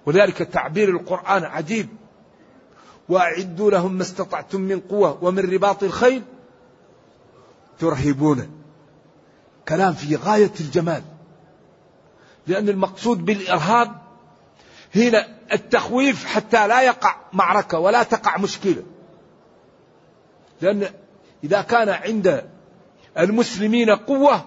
[0.06, 1.88] ولذلك تعبير القرآن عجيب.
[3.08, 6.22] وأعدوا لهم ما استطعتم من قوة ومن رباط الخيل
[7.78, 8.50] ترهبون.
[9.68, 11.02] كلام في غاية الجمال.
[12.46, 14.00] لأن المقصود بالإرهاب
[14.94, 18.82] هنا التخويف حتى لا يقع معركة ولا تقع مشكلة.
[20.60, 20.90] لأن
[21.44, 22.50] إذا كان عند
[23.18, 24.44] المسلمين قوة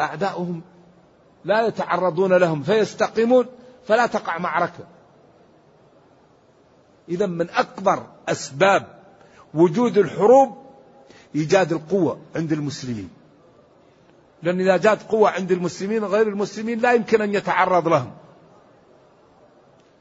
[0.00, 0.62] أعداؤهم
[1.46, 3.46] لا يتعرضون لهم فيستقيمون
[3.86, 4.84] فلا تقع معركة.
[7.08, 8.86] إذا من أكبر أسباب
[9.54, 10.56] وجود الحروب
[11.34, 13.10] إيجاد القوة عند المسلمين.
[14.42, 18.12] لأن إذا جاءت قوة عند المسلمين غير المسلمين لا يمكن أن يتعرض لهم.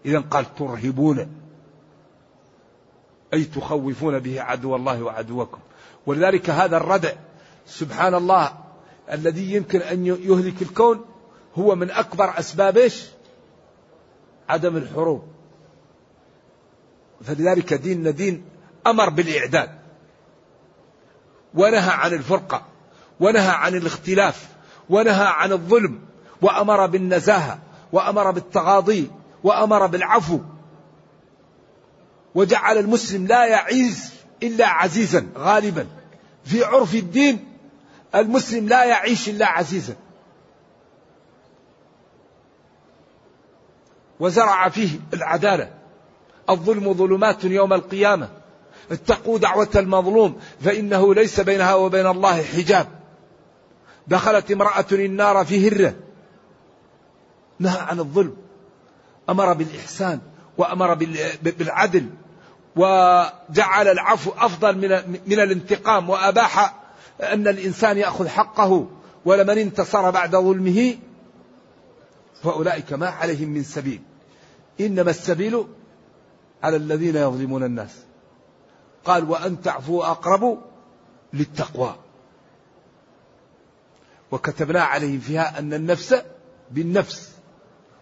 [0.05, 1.27] إذا قال ترهبون
[3.33, 5.59] أي تخوفون به عدو الله وعدوكم.
[6.05, 7.13] ولذلك هذا الردع
[7.67, 8.51] سبحان الله
[9.11, 11.05] الذي يمكن أن يهلك الكون
[11.55, 13.05] هو من أكبر أسباب إيش؟
[14.49, 15.27] عدم الحروب.
[17.23, 18.45] فلذلك ديننا دين
[18.87, 19.69] أمر بالإعداد.
[21.53, 22.65] ونهى عن الفرقة
[23.19, 24.47] ونهى عن الاختلاف
[24.89, 25.99] ونهى عن الظلم
[26.41, 27.59] وأمر بالنزاهة
[27.91, 29.11] وأمر بالتغاضي
[29.43, 30.39] وأمر بالعفو.
[32.35, 34.13] وجعل المسلم لا يعيز
[34.43, 35.87] إلا عزيزا غالبا.
[36.45, 37.47] في عرف الدين
[38.15, 39.95] المسلم لا يعيش إلا عزيزا.
[44.19, 45.69] وزرع فيه العدالة.
[46.49, 48.29] الظلم ظلمات يوم القيامة.
[48.91, 52.87] اتقوا دعوة المظلوم فإنه ليس بينها وبين الله حجاب.
[54.07, 55.93] دخلت امرأة النار في هرة.
[57.59, 58.35] نهى عن الظلم.
[59.29, 60.19] أمر بالإحسان
[60.57, 60.93] وأمر
[61.43, 62.09] بالعدل
[62.75, 66.09] وجعل العفو أفضل من من الانتقام.
[66.09, 66.75] وأباح
[67.21, 68.87] أن الإنسان يأخذ حقه
[69.25, 70.95] ولمن انتصر بعد ظلمه
[72.45, 74.01] فأولئك ما عليهم من سبيل.
[74.81, 75.67] إنما السبيل
[76.63, 77.95] على الذين يظلمون الناس.
[79.05, 80.61] قال وأن تعفوا أقرب
[81.33, 81.95] للتقوى.
[84.31, 86.15] وكتبنا عليهم فيها أن النفس
[86.71, 87.31] بالنفس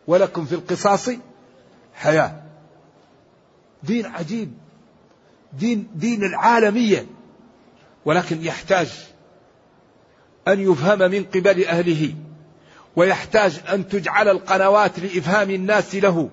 [0.07, 1.09] ولكم في القصاص
[1.93, 2.43] حياة.
[3.83, 4.53] دين عجيب.
[5.53, 7.05] دين دين العالمية.
[8.05, 9.09] ولكن يحتاج
[10.47, 12.15] أن يفهم من قبل أهله.
[12.95, 16.29] ويحتاج أن تجعل القنوات لإفهام الناس له.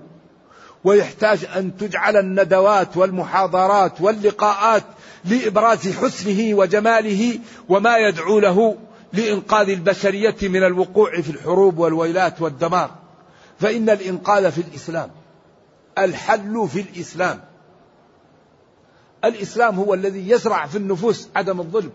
[0.85, 4.85] ويحتاج أن تجعل الندوات والمحاضرات واللقاءات
[5.25, 8.77] لإبراز حسنه وجماله وما يدعو له
[9.13, 12.91] لإنقاذ البشرية من الوقوع في الحروب والويلات والدمار.
[13.61, 15.11] فإن الإنقاذ في الإسلام
[15.99, 17.41] الحل في الإسلام.
[19.25, 21.93] الإسلام هو الذي يزرع في النفوس عدم الظلم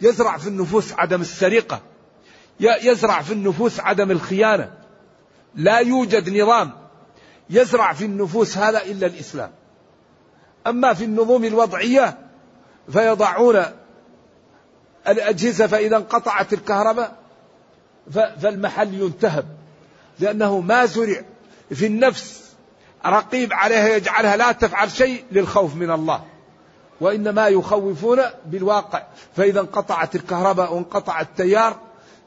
[0.00, 1.80] يزرع في النفوس عدم السرقة.
[2.60, 4.70] يزرع في النفوس عدم الخيانة.
[5.54, 6.72] لا يوجد نظام
[7.50, 9.50] يزرع في النفوس هذا إلا الإسلام.
[10.66, 12.18] أما في النظم الوضعية
[12.92, 13.62] فيضعون
[15.08, 17.16] الأجهزة فإذا انقطعت الكهرباء
[18.40, 19.46] فالمحل ينتهب.
[20.18, 21.22] لأنه ما زرع
[21.70, 22.46] في النفس
[23.06, 26.24] رقيب عليها يجعلها لا تفعل شيء للخوف من الله.
[27.00, 29.02] وإنما يخوفون بالواقع.
[29.36, 31.85] فإذا انقطعت الكهرباء وانقطع التيار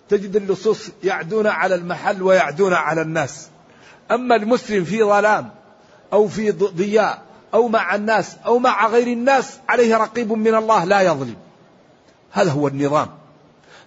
[0.09, 3.49] تجد اللصوص يعدون على المحل ويعدون على الناس.
[4.11, 5.49] أما المسلم في ظلام
[6.13, 7.21] أو في ضياء
[7.53, 11.35] أو مع الناس أو مع غير الناس عليه رقيب من الله لا يظلم.
[12.31, 13.09] هذا هو النظام.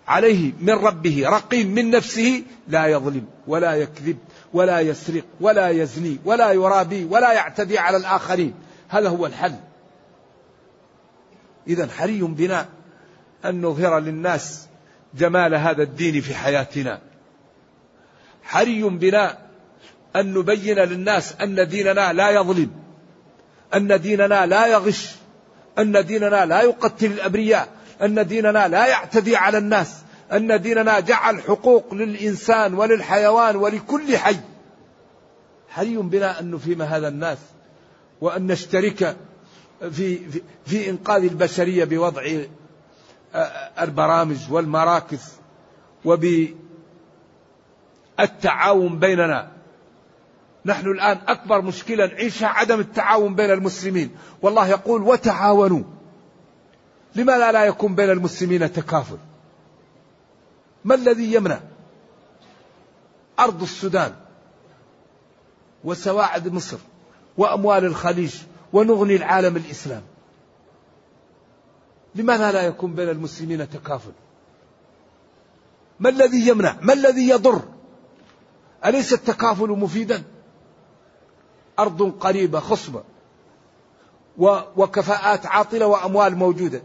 [0.08, 4.16] عليه من ربه رقيب من نفسه لا يظلم ولا يكذب
[4.52, 8.54] ولا يسرق ولا يزني ولا يرابي ولا يعتدي على الآخرين.
[8.88, 9.54] هذا هو الحل.
[11.66, 12.66] إذا حري بنا
[13.44, 14.66] أن نظهر للناس
[15.14, 17.00] جمال هذا الدين في حياتنا.
[18.42, 19.38] حري بنا
[20.16, 22.70] أن نبين للناس أن ديننا لا يظلم
[23.74, 25.10] أن ديننا لا يغش
[25.78, 27.68] أن ديننا لا يقتل الأبرياء
[28.02, 29.94] أن ديننا لا يعتدي على الناس
[30.32, 34.36] أن ديننا جعل حقوق للإنسان وللحيوان ولكل حي.
[35.68, 37.38] حري بنا أن نفهم هذا الناس
[38.20, 39.16] وأن نشترك
[39.80, 42.22] في, في, في إنقاذ البشرية بوضع
[43.80, 45.32] البرامج والمراكز
[48.18, 49.50] وبالتعاون بيننا.
[50.64, 54.16] نحن الآن أكبر مشكلة نعيشها عدم التعاون بين المسلمين.
[54.42, 55.82] والله يقول وتعاونوا.
[57.14, 59.18] لماذا لا يكون بين المسلمين تكافل؟
[60.84, 61.60] ما الذي يمنع؟
[63.38, 64.14] أرض السودان
[65.84, 66.78] وسواعد مصر
[67.38, 68.34] وأموال الخليج
[68.72, 70.02] ونغني العالم الإسلام.
[72.14, 74.12] لماذا لا يكون بين المسلمين تكافل؟
[76.00, 77.62] ما الذي يمنع؟ ما الذي يضر؟
[78.84, 80.22] أليس التكافل مفيدا؟
[81.78, 83.02] أرض قريبة خصبة
[84.76, 86.82] وكفاءات عاطلة وأموال موجودة.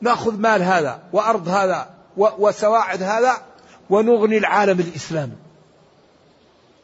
[0.00, 3.42] نأخذ مال هذا وأرض هذا وسواعد هذا
[3.90, 5.36] ونغني العالم الإسلامي.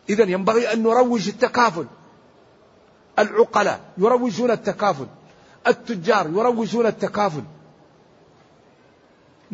[0.09, 1.87] إذا ينبغي أن نروج التكافل.
[3.19, 5.07] العقلاء يروجون التكافل.
[5.67, 7.43] التجار يروجون التكافل.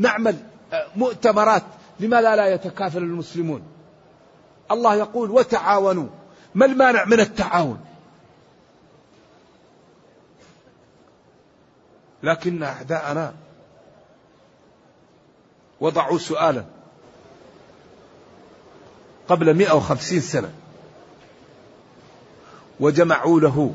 [0.01, 0.37] نعمل
[0.97, 1.63] مؤتمرات
[2.01, 3.63] لماذا لا يتكافل المسلمون.
[4.71, 6.09] الله يقول وتعاونوا
[6.55, 7.81] ما المانع من التعاون؟
[12.23, 13.35] لكن أعداءنا
[15.81, 16.65] وضعوا سؤالا
[19.29, 20.53] قبل 150 سنة
[22.81, 23.75] وجمعوا له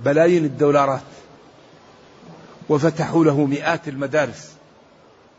[0.00, 1.00] بلايين الدولارات
[2.68, 4.54] وفتحوا له مئات المدارس.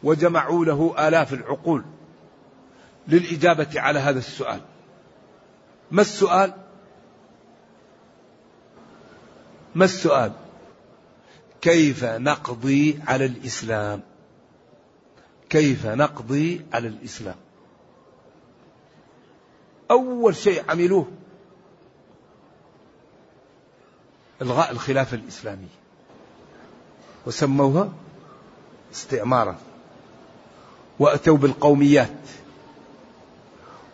[0.04, 1.84] وجمعوا له آلاف العقول
[3.08, 4.62] للإجابة على هذا السؤال.
[5.92, 6.54] ما السؤال؟
[9.76, 10.32] ما السؤال؟
[11.62, 14.02] كيف نقضي على الإسلام؟
[15.50, 17.36] كيف نقضي على الإسلام؟
[19.92, 21.08] أول شيء عملوه
[24.42, 25.68] إلغاء الخلافة الإسلامية
[27.26, 27.94] وسموها
[28.94, 29.58] استعمارا.
[31.00, 32.10] وأتوا بالقوميات.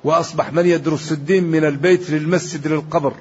[0.04, 3.14] وأصبح من يدرس الدين من البيت للمسجد للقبر.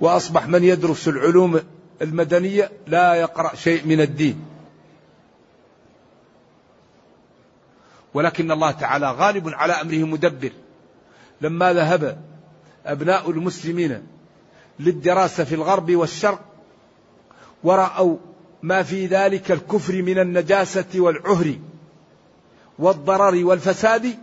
[0.00, 1.60] وأصبح من يدرس العلوم
[2.02, 4.44] المدنية لا يقرأ شيء من الدين.
[8.14, 10.52] ولكن الله تعالى غالب على أمره مدبر.
[11.40, 12.20] لما ذهب
[12.86, 14.06] أبناء المسلمين
[14.80, 16.40] للدراسة في الغرب والشرق
[17.64, 18.16] ورأوا
[18.62, 21.54] ما في ذلك الكفر من النجاسة والعهر.
[22.78, 24.14] والضرر والفساد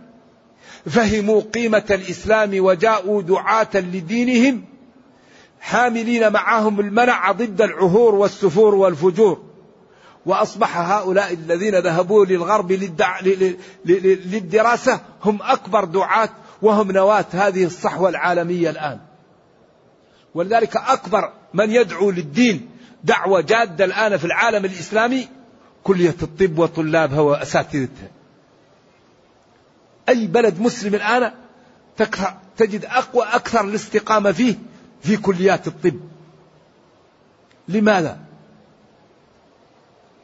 [0.86, 4.64] فهموا قيمة الإسلام وجاءوا دعاة لدينهم
[5.60, 9.42] حاملين معهم المنع ضد العهور والسفور والفجور.
[10.26, 13.20] وأصبح هؤلاء الذين ذهبوا للغرب للدع...
[13.84, 16.28] للدراسة هم أكبر دعاة
[16.62, 18.98] وهم نواة هذه الصحوة العالمية الآن.
[20.34, 22.70] ولذلك أكبر من يدعو للدين
[23.04, 25.28] دعوة جادة الآن في العالم الإسلامي
[25.84, 28.15] كلية الطب وطلابها وأساتذتها
[30.08, 31.32] أي بلد مسلم الآن
[32.56, 34.54] تجد أقوى أكثر الاستقامة فيه
[35.02, 36.00] في كليات الطب.
[37.68, 38.18] لماذا؟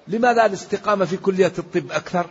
[0.08, 2.26] لماذا الاستقامة في كلية الطب أكثر؟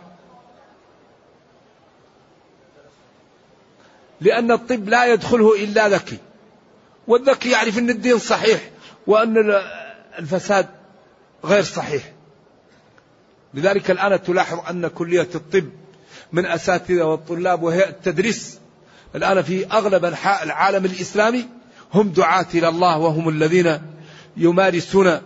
[4.20, 6.18] لأن الطب لا يدخله إلا ذكي.
[7.08, 8.70] والذكي يعرف أن الدين صحيح
[9.06, 9.62] وأن
[10.18, 10.68] الفساد
[11.44, 12.12] غير صحيح.
[13.54, 15.81] لذلك الآن تلاحظ أن كلية الطب
[16.32, 18.58] من أساتذة والطلاب وهي التدريس.
[19.14, 21.46] الآن في أغلب أنحاء العالم الإسلامي
[21.94, 23.78] هم دعاة إلى الله وهم الذين
[24.36, 25.20] يمارسون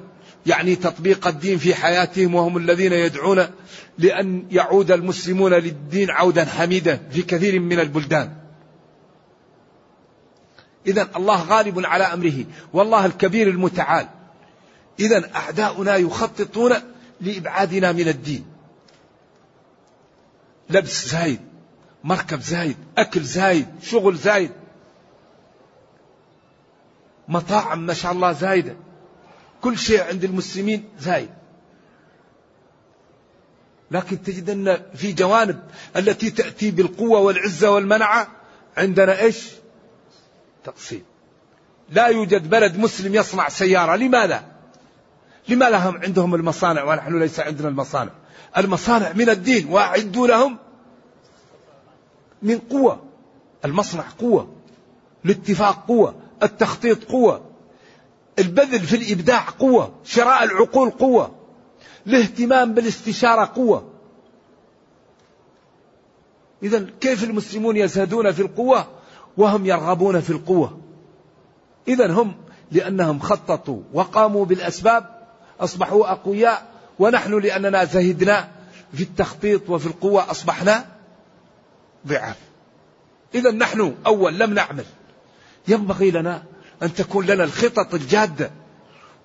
[0.46, 3.46] يعني تطبيق الدين في حياتهم وهم الذين يدعون
[3.98, 8.36] لأن يعود المسلمون للدين عودا حميدا في كثير من البلدان.
[10.86, 12.44] إذا الله غالب على أمره.
[12.72, 14.08] والله الكبير المتعال.
[15.00, 16.72] إذا أعداؤنا يخططون
[17.20, 18.44] لإبعادنا من الدين.
[20.70, 21.40] لبس زايد
[22.04, 24.50] مركب زايد أكل زايد شغل زايد.
[27.28, 28.76] مطاعم ما شاء الله زايدة.
[29.60, 31.30] كل شيء عند المسلمين زايد.
[33.90, 35.62] لكن تجد أن في جوانب
[35.96, 38.28] التي تأتي بالقوة والعزة والمنعة
[38.76, 39.50] عندنا إيش؟
[40.64, 41.04] تقسيم
[41.90, 43.96] لا يوجد بلد مسلم يصنع سيارة.
[43.96, 44.44] لماذا؟
[45.48, 48.12] لما هم عندهم المصانع ونحن ليس عندنا المصانع؟
[48.58, 50.58] المصانع من الدين وأعدوا لهم
[52.42, 53.02] من قوة.
[53.64, 54.48] المصنع قوة
[55.24, 57.40] الاتفاق قوة التخطيط قوة
[58.38, 61.34] البذل في الإبداع قوة شراء العقول قوة
[62.06, 63.90] الاهتمام بالاستشارة قوة.
[66.62, 68.86] إذا كيف المسلمون يزهدون في القوة؟
[69.36, 70.78] وهم يرغبون في القوة.
[71.88, 72.34] إذا هم
[72.72, 75.26] لأنهم خططوا وقاموا بالأسباب
[75.60, 78.48] أصبحوا أقوياء ونحن لأننا زهدنا
[78.94, 80.86] في التخطيط وفي القوة أصبحنا
[82.06, 82.36] ضعاف.
[83.34, 84.84] إذا نحن أول لم نعمل.
[85.68, 86.42] ينبغي لنا
[86.82, 88.50] أن تكون لنا الخطط الجادة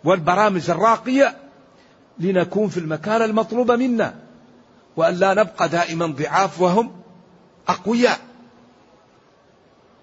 [0.03, 1.37] والبرامج الراقية
[2.19, 4.15] لنكون في المكان المطلوب منا
[4.97, 7.01] وأن لا نبقى دائما ضعاف وهم
[7.67, 8.19] أقوياء.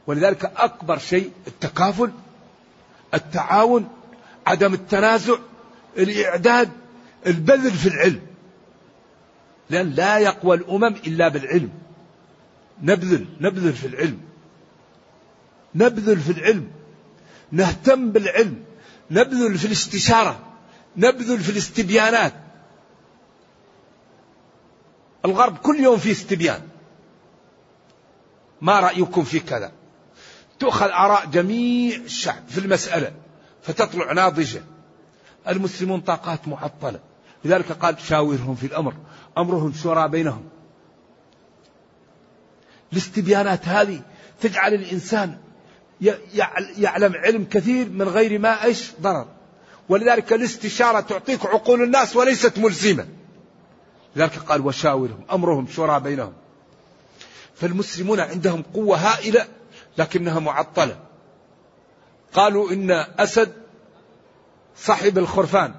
[0.07, 2.11] ولذلك أكبر شيء التكافل
[3.15, 3.89] التعاون
[4.47, 5.35] عدم التنازع
[5.99, 6.71] الإعداد
[7.27, 8.21] البذل في العلم.
[9.71, 11.71] لأن لا يقوى الأمم إلا بالعلم.
[12.83, 14.21] نبذل نبذل في العلم.
[15.75, 16.71] نبذل في العلم.
[17.53, 18.65] نهتم بالعلم.
[19.11, 20.41] نبذل في الاستشارة.
[20.97, 22.35] نبذل في الاستبيانات.
[25.25, 26.69] الغرب كل يوم في استبيان.
[28.61, 29.73] ما رأيكم في كذا؟
[30.59, 33.13] تؤخذ آراء جميع الشعب في المسألة
[33.63, 34.63] فتطلع ناضجة.
[35.49, 37.01] المسلمون طاقات معطلة.
[37.49, 38.95] لذلك قال شاورهم في الأمر.
[39.39, 40.45] أمرهم شورى بينهم.
[42.93, 44.01] الاستبيانات هذه
[44.41, 45.39] تجعل الإنسان
[46.79, 49.27] يعلم علم كثير من غير ما إيش ضرر.
[49.89, 53.07] ولذلك الاستشارة تعطيك عقول الناس وليست ملزمة.
[54.17, 55.25] لذلك قال وشاورهم.
[55.33, 56.33] أمرهم شورى بينهم.
[57.55, 59.47] فالمسلمون عندهم قوة هائلة
[59.99, 60.97] لكنها معطلة.
[62.33, 63.53] قالوا إن أسد
[64.77, 65.75] صاحب الخرفان.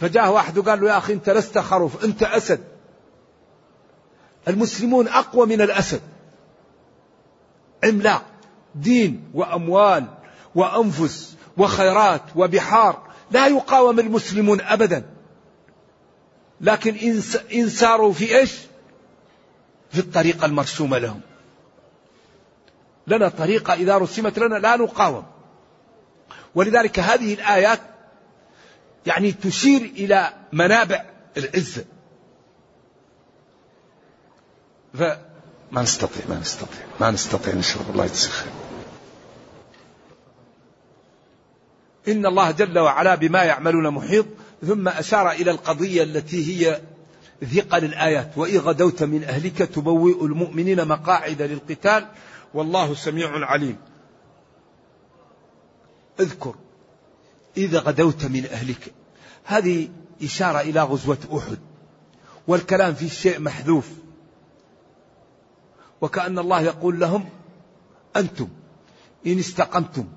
[0.00, 2.64] فجاء واحد وقال له يا أخي أنت لست خروف أنت أسد.
[4.48, 6.00] المسلمون أقوى من الأسد.
[7.84, 8.24] عملاق
[8.74, 10.06] دين وأموال
[10.54, 13.02] وأنفس وخيرات وبحار.
[13.30, 15.10] لا يقاوم المسلمون أبدا.
[16.60, 16.94] لكن
[17.54, 18.52] إن ساروا في إيش؟
[19.90, 21.20] في الطريقة المرسومة لهم.
[23.06, 25.24] لنا طريقة إذا رسمت لنا لا نقاوم.
[26.54, 27.80] ولذلك هذه الآيات
[29.06, 31.04] يعني تشير إلى منابع
[31.36, 31.84] العزة
[34.94, 38.04] فما نستطيع ما نستطيع ما نستطيع نشرب الله.
[38.04, 38.46] يتسخر
[42.08, 44.26] إن الله جل وعلا بما يعملون محيط
[44.66, 46.80] ثم أشار إلى القضية التي هي
[47.54, 48.38] ثقل الآيات.
[48.38, 52.06] وإن غدوت من أهلك تبوئ المؤمنين مقاعد للقتال
[52.54, 53.76] والله سميع عليم.
[56.20, 56.54] اذكر
[57.56, 58.92] إذا غدوت من أهلك.
[59.44, 59.88] هذه
[60.22, 61.58] إشارة إلى غزوة أحد.
[62.48, 63.88] والكلام في شيء محذوف.
[66.00, 67.28] وكأن الله يقول لهم
[68.16, 68.48] أنتم
[69.26, 70.08] إن استقمتم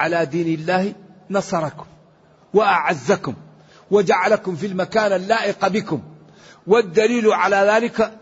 [0.00, 0.94] على دين الله
[1.30, 1.86] نصركم
[2.54, 3.34] وأعزكم
[3.90, 6.02] وجعلكم في المكان اللائق بكم.
[6.66, 8.18] والدليل على ذلك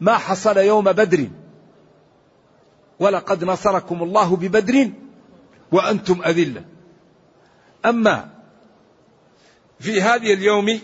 [0.00, 1.28] ما حصل يوم بدر.
[3.00, 4.90] ولقد نصركم الله ببدر
[5.72, 6.71] وأنتم أذلة.
[7.86, 8.28] أما
[9.80, 10.80] في هذه اليوم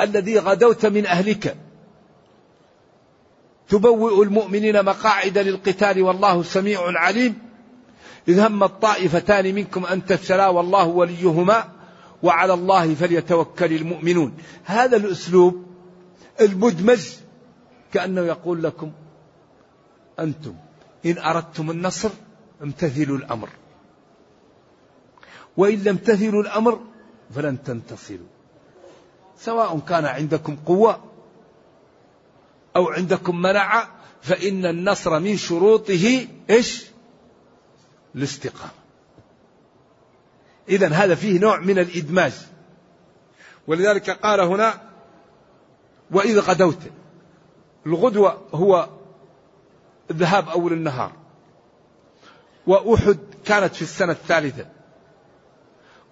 [0.00, 1.56] الذي غدوت من أهلك
[3.68, 7.38] تبوئ المؤمنين مقاعد للقتال والله سميع عليم
[8.28, 11.72] إذ هم الطائفتان منكم أن تفشلا والله وليهما
[12.22, 14.34] وعلى الله فليتوكل المؤمنون.
[14.64, 15.66] هذا الأسلوب
[16.40, 17.08] المدمج
[17.92, 18.92] كأنه يقول لكم
[20.18, 20.54] أنتم
[21.06, 22.10] إن أردتم النصر
[22.62, 23.48] امتثلوا الأمر.
[25.56, 26.80] وإن لم تمتثلوا الأمر
[27.34, 28.26] فلن تنتصروا.
[29.38, 31.04] سواء كان عندكم قوة
[32.76, 33.88] أو عندكم منعة
[34.22, 36.86] فإن النصر من شروطه إيش؟
[38.14, 38.72] الاستقامة.
[40.68, 42.32] إذا هذا فيه نوع من الإدماج.
[43.66, 44.82] ولذلك قال هنا
[46.10, 46.78] وإذ غدوت
[47.86, 48.88] الغدوة هو
[50.10, 51.12] الذهاب أول النهار.
[52.66, 54.66] وأحد كانت في السنة الثالثة.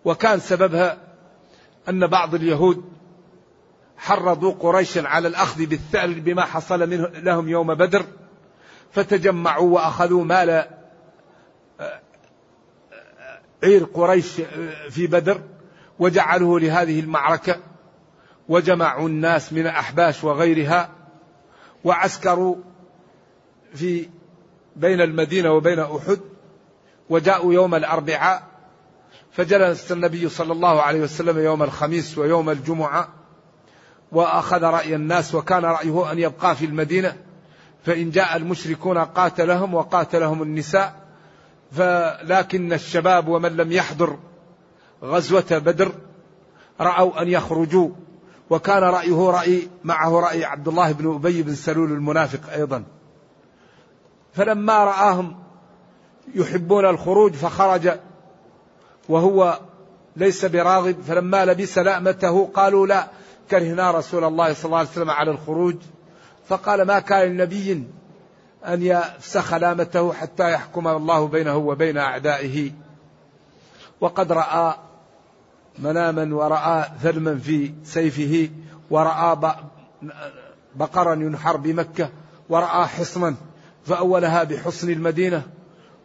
[0.07, 0.99] وكان سببها
[1.89, 2.85] أن بعض اليهود
[3.97, 8.05] حرضوا قريشا على الأخذ بالثأر بما حصل منه لهم يوم بدر
[8.93, 12.01] فتجمعوا وأخذوا مال آه،
[13.65, 15.43] عير قريش آه، في بدر
[15.99, 17.61] وجعلوه لهذه المعركة
[18.49, 20.91] وجمعوا الناس من أحباش وغيرها
[21.85, 22.57] وعسكروا
[23.75, 24.09] في
[24.77, 26.21] بين المدينة وبين أحد
[27.11, 28.56] وجاءوا يوم الأربعاء
[29.37, 33.09] فجلس النبي صلى الله عليه وسلم يوم الخميس ويوم الجمعة
[34.13, 37.17] وأخذ رأي الناس وكان رأيه أن يبقى في المدينة
[37.85, 40.95] فإن جاء المشركون قاتلهم وقاتلهم النساء
[41.73, 44.19] فلكن الشباب ومن لم يحضر
[45.03, 45.93] غزوة بدر
[46.81, 47.91] رأوا أن يخرجوا
[48.51, 52.85] وكان رأيه رأي معه رأي عبد الله بن أبي بن سلول المنافق أيضا.
[54.35, 55.37] فلما رآهم
[56.35, 57.91] يحبون الخروج فخرج
[59.09, 59.61] وهو
[60.17, 63.07] ليس براغب فلما لبس لأمته قالوا لا
[63.51, 65.77] كرهنا رسول الله صلى الله عليه وسلم على الخروج.
[66.49, 67.73] فقال ما كان لنبي
[68.67, 72.71] أن يفسخ لامته حتى يحكم الله بينه وبين أعدائه.
[74.01, 74.75] وقد رأى
[75.79, 78.51] مناما ورأى ثلما في سيفه
[78.91, 79.57] ورأى
[80.75, 82.11] بقرا ينحر بمكة
[82.49, 83.35] ورأى حصنا
[83.85, 85.43] فأولها بحصن المدينة.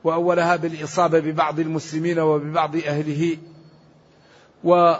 [0.03, 3.37] وأولها بالإصابة ببعض المسلمين وببعض أهله.
[4.63, 4.99] ولما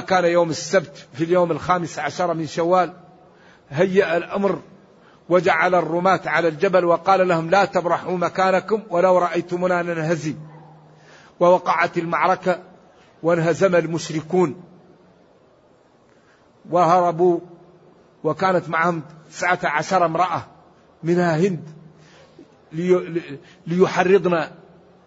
[0.00, 2.92] كان يوم السبت في اليوم الخامس عشر من شوال
[3.70, 4.58] هيأ الأمر
[5.28, 10.34] وجعل الرماة على الجبل وقال لهم لا تبرحوا مكانكم ولو رأيتمونا ننهزم.
[11.40, 12.60] ووقعت المعركة
[13.22, 14.62] وانهزم المشركون.
[16.70, 17.40] وهربوا
[18.24, 20.46] وكانت معهم تسعة عشر امرأة
[21.02, 21.81] منها هند.
[23.66, 24.44] ليحرضن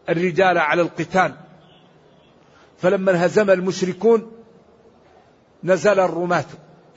[0.10, 1.34] الرجال على القتال.
[2.78, 4.32] فلما انهزم المشركون
[5.64, 6.46] نزل الرماة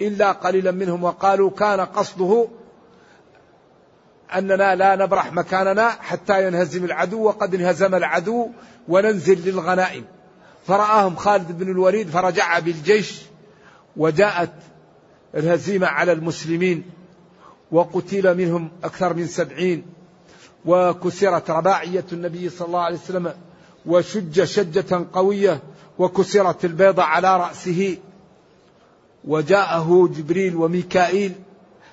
[0.00, 2.48] إلا قليلا منهم وقالوا كان قصده
[4.34, 8.48] أننا لا نبرح مكاننا حتى ينهزم العدو وقد انهزم العدو
[8.88, 10.04] وننزل للغنائم.
[10.66, 13.22] فرآهم خالد بن الوليد فرجع بالجيش
[13.96, 14.52] وجاءت
[15.34, 16.84] الهزيمة على المسلمين
[17.70, 19.86] وقتل منهم أكثر من سبعين
[20.66, 23.34] وكسرت رباعية النبي صلى الله عليه وسلم
[23.86, 25.62] وشج شجة قوية
[25.98, 27.96] وكسرت البيضة على رأسه.
[29.24, 31.32] وجاءه جبريل وميكائيل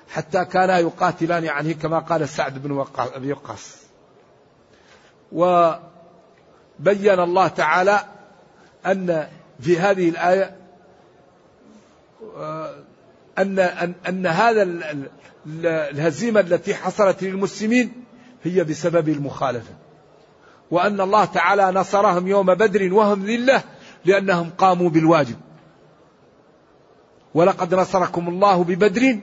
[0.08, 3.76] حتى كانا يقاتلان عنه كما قال سعد بن أبي وقاص.
[5.32, 5.80] وبين
[7.20, 8.04] الله تعالى
[8.86, 9.28] أن
[9.60, 10.56] في هذه الآية
[13.38, 14.62] أن أن, أن هذا
[15.64, 18.05] الهزيمة التي حصلت للمسلمين
[18.46, 19.74] هي بسبب المخالفة.
[20.70, 23.62] وأن الله تعالى نصرهم يوم بدر وهم ذلة
[24.04, 25.36] لأنهم قاموا بالواجب.
[27.34, 29.18] ولقد نصركم الله ببدر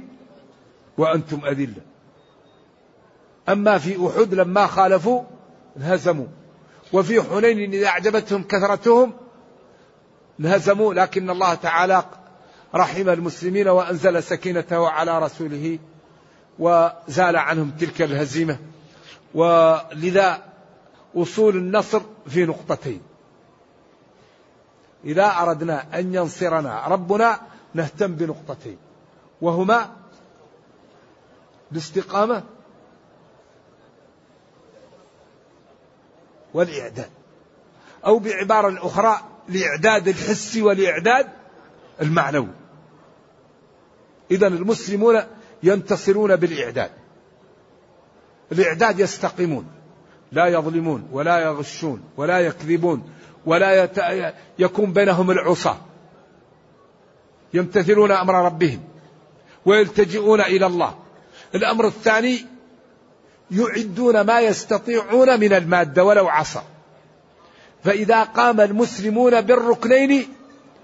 [0.97, 1.82] وأنتم أذلة.
[3.49, 5.24] أما في أحد لما خالفوا
[5.78, 6.28] انهزموا.
[6.93, 9.13] وفي حنين إذا أعجبتهم كثرتهم
[10.39, 10.93] انهزموا.
[10.93, 12.03] لكن الله تعالى
[12.76, 15.80] رحم المسلمين وأنزل سكينته على رسوله
[16.59, 18.57] وزال عنهم تلك الهزيمة.
[19.34, 20.43] ولذا
[21.13, 23.01] وصول النصر في نقطتين.
[25.05, 27.39] إذا أردنا أن ينصرنا ربنا
[27.73, 28.77] نهتم بنقطتين
[29.41, 29.95] وهما
[31.71, 32.43] الاستقامة
[36.53, 37.09] والإعداد
[38.05, 41.29] أو بعبارة أخرى الإعداد الحسي والإعداد
[42.01, 42.53] المعنوي.
[44.31, 45.21] إذا المسلمون
[45.63, 46.91] ينتصرون بالإعداد.
[48.53, 49.65] الإعداد يستقيمون
[50.31, 53.09] لا يظلمون ولا يغشون ولا يكذبون
[53.45, 53.99] ولا يت...
[54.59, 55.77] يكون بينهم العصاة
[57.53, 58.83] يمتثلون أمر ربهم
[59.65, 60.95] ويلتجئون إلى الله.
[61.55, 62.45] الأمر الثاني
[63.51, 66.63] يعدون ما يستطيعون من المادة ولو عصا.
[67.83, 70.27] فإذا قام المسلمون بالركنين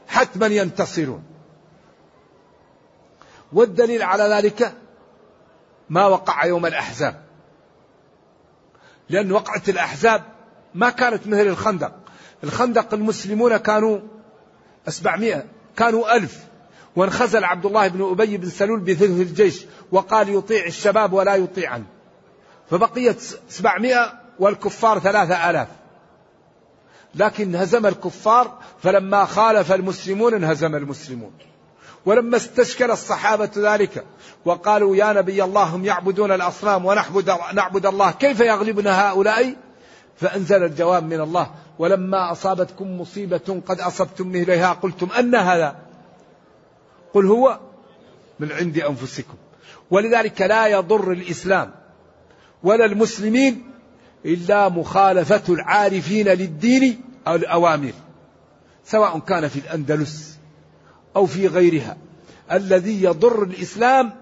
[0.07, 1.23] حتما ينتصرون.
[3.53, 4.73] والدليل على ذلك
[5.89, 7.28] ما وقع يوم الأحزاب.
[9.09, 10.23] لأن وقعة الأحزاب
[10.75, 11.91] ما كانت مثل الخندق.
[12.43, 13.99] الخندق المسلمون كانوا
[14.87, 15.45] سبعمائة
[15.77, 16.37] كانوا ألف.
[16.95, 21.83] وانخزل عبد الله بن أبي بن سلول بثلث الجيش وقال يطيع الشباب ولا يطيعن.
[22.69, 25.67] فبقيت سبعمائة والكفار ثلاثة آلاف.
[27.15, 31.31] لكن هزم الكفار فلما خالف المسلمون انهزم المسلمون.
[32.05, 34.05] ولما استشكل الصحابة ذلك
[34.45, 39.55] وقالوا يا نبي الله هم يعبدون الأصنام ونعبد نعبد الله كيف يغلبنا هؤلاء؟
[40.15, 45.75] فأنزل الجواب من الله ولما أصابتكم مصيبة قد أصبتم مثلها قلتم أن هذا.
[47.13, 47.59] قل هو
[48.39, 49.35] من عند أنفسكم.
[49.91, 51.71] ولذلك لا يضر الإسلام
[52.63, 53.71] ولا المسلمين
[54.25, 57.93] إلا مخالفة العارفين للدين أو الأوامر
[58.85, 60.28] سواء كان في الأندلس
[61.19, 61.97] أو في غيرها.
[62.51, 64.13] الذي يضر الإسلام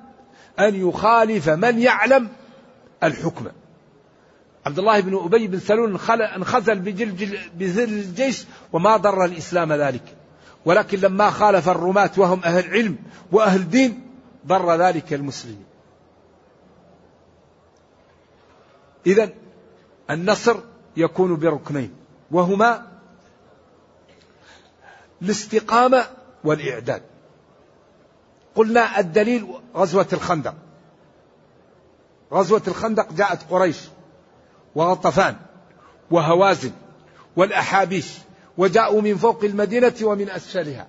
[0.60, 2.30] أن يخالف من يعلم
[3.04, 3.48] الحكم.
[4.66, 6.80] عبد الله بن أبي بن سلول انخزل
[7.54, 10.16] بذل الجيش وما ضر الإسلام ذلك.
[10.66, 12.98] ولكن لما خالف الرماة وهم أهل علم
[13.32, 14.10] وأهل دين
[14.48, 15.66] ضر ذلك المسلمين.
[19.08, 19.30] إذا
[20.10, 20.58] النصر
[20.98, 21.94] يكون بركنين.
[22.32, 22.88] وهما
[25.22, 26.17] الاستقامة
[26.48, 27.02] والإعداد.
[28.56, 30.56] قلنا الدليل غزوة الخندق.
[32.34, 33.80] غزوة الخندق جاءت قريش
[34.76, 35.36] وغطفان
[36.12, 36.72] وهوازن
[37.36, 38.18] والأحابيش
[38.58, 40.88] وجاءوا من فوق المدينة ومن أسفلها.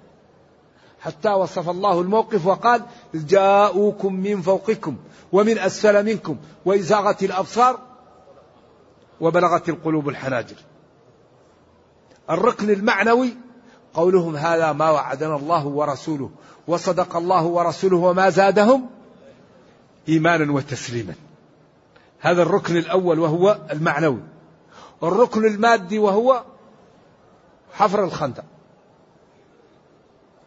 [1.00, 2.82] حتى وصف الله الموقف وقال
[3.14, 4.96] جاءوكم من فوقكم
[5.32, 6.36] ومن أسفل منكم.
[6.64, 7.78] وإزاغت الأبصار
[9.20, 10.56] وبلغت القلوب الحناجر.
[12.30, 13.36] الركن المعنوي
[13.94, 16.30] قولهم هذا ما وعدنا الله ورسوله
[16.66, 18.86] وصدق الله ورسوله وما زادهم
[20.08, 21.14] إيمانا وتسليما.
[22.20, 24.22] هذا الركن الأول وهو المعنوي.
[25.02, 26.42] الركن المادي وهو
[27.72, 28.44] حفر الخندق.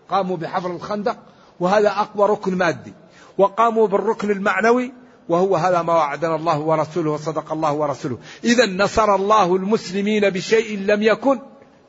[0.10, 1.18] قاموا بحفر الخندق
[1.60, 2.94] وهذا أقوى ركن مادي.
[3.38, 4.94] وقاموا بالركن المعنوي
[5.30, 8.18] وهو هذا ما وعدنا الله ورسوله وصدق الله ورسوله.
[8.44, 11.40] اذا نصر الله المسلمين بشيء لم يكن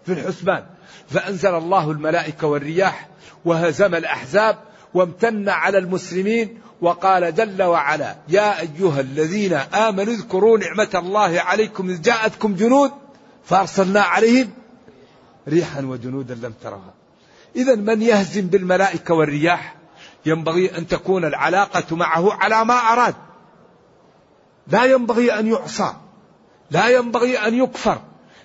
[0.07, 0.67] في الحسبان.
[1.09, 3.09] فأنزل الله الملائكة والرياح
[3.45, 4.59] وهزم الأحزاب
[4.95, 12.03] وامتن على المسلمين وقال جل وعلا يا أيها الذين آمنوا اذكروا نعمة الله عليكم إذ
[12.03, 12.91] جاءتكم جنود
[13.45, 14.51] فأرسلنا عليهم
[15.49, 16.95] ريحا وجنودا لم ترها.
[17.57, 19.75] إذا من يهزم بالملائكة والرياح؟
[20.27, 23.15] ينبغي أن تكون العلاقة معه على ما أراد.
[24.67, 25.93] لا ينبغي أن يعصى.
[26.71, 28.01] لا ينبغي أن يكفر.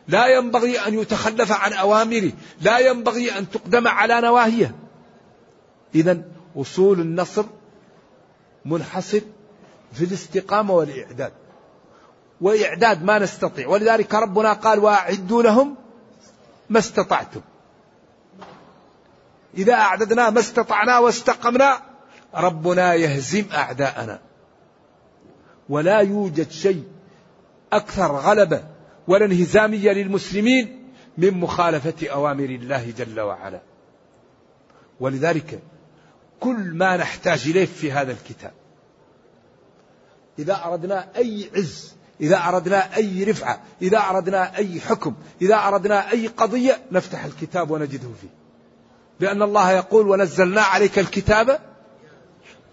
[0.08, 2.32] لا ينبغي أن يتخلف عن أوامره
[2.62, 4.76] لا ينبغي أن تقدم على نواهيه
[5.96, 6.22] إذا
[6.56, 7.46] أصول النصر
[8.66, 9.22] منحصر
[9.94, 11.32] في الاستقامة والإعداد.
[12.42, 13.68] وإعداد ما نستطيع.
[13.68, 15.76] ولذلك ربنا قال وأعدوا لهم
[16.70, 17.42] ما استطعتم.
[19.58, 21.82] إذا أعددنا ما استطعنا واستقمنا
[22.36, 24.20] ربنا يهزم أعداءنا.
[25.70, 26.84] ولا يوجد شيء
[27.74, 28.77] أكثر غلبة
[29.08, 33.62] ولا انهزامية للمسلمين من مخالفة أوامر الله جل وعلا.
[35.00, 35.60] ولذلك
[36.40, 38.52] كل ما نحتاج إليه في هذا الكتاب.
[40.40, 46.28] إذا أردنا أي عز إذا أردنا أي رفعة إذا أردنا أي حكم إذا أردنا أي
[46.28, 48.30] قضية نفتح الكتاب ونجده فيه.
[49.20, 51.60] لأن الله يقول ونزلنا عليك الكتاب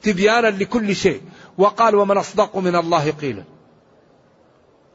[0.02, 1.22] تبيانا لكل شيء
[1.58, 3.44] وقال ومن أصدق من الله قيلا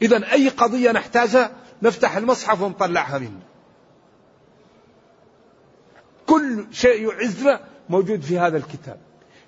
[0.02, 3.39] إذا أي قضية نحتاجها نفتح المصحف ونطلعها منه.
[6.26, 9.00] كل شيء يعزنا موجود في هذا الكتاب.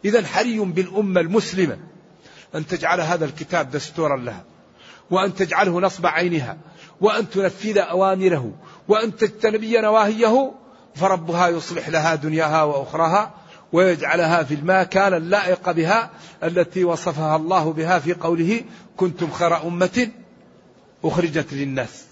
[0.06, 1.78] إذا حري بالأمة المسلمة
[2.56, 4.43] أن تجعل هذا الكتاب دستورا لها
[5.12, 6.58] وأن تجعله نصب عينها
[7.02, 8.52] وأن تنفذ أوامره
[8.88, 10.52] وأن تجتنبي نواهيه
[10.95, 13.34] فربها يصلح لها دنياها وأخراها
[13.74, 16.10] ويجعلها في المكان اللائق بها
[16.43, 18.62] التي وصفها الله بها في قوله
[18.97, 20.10] كنتم خير أمة
[21.04, 22.06] أخرجت للناس.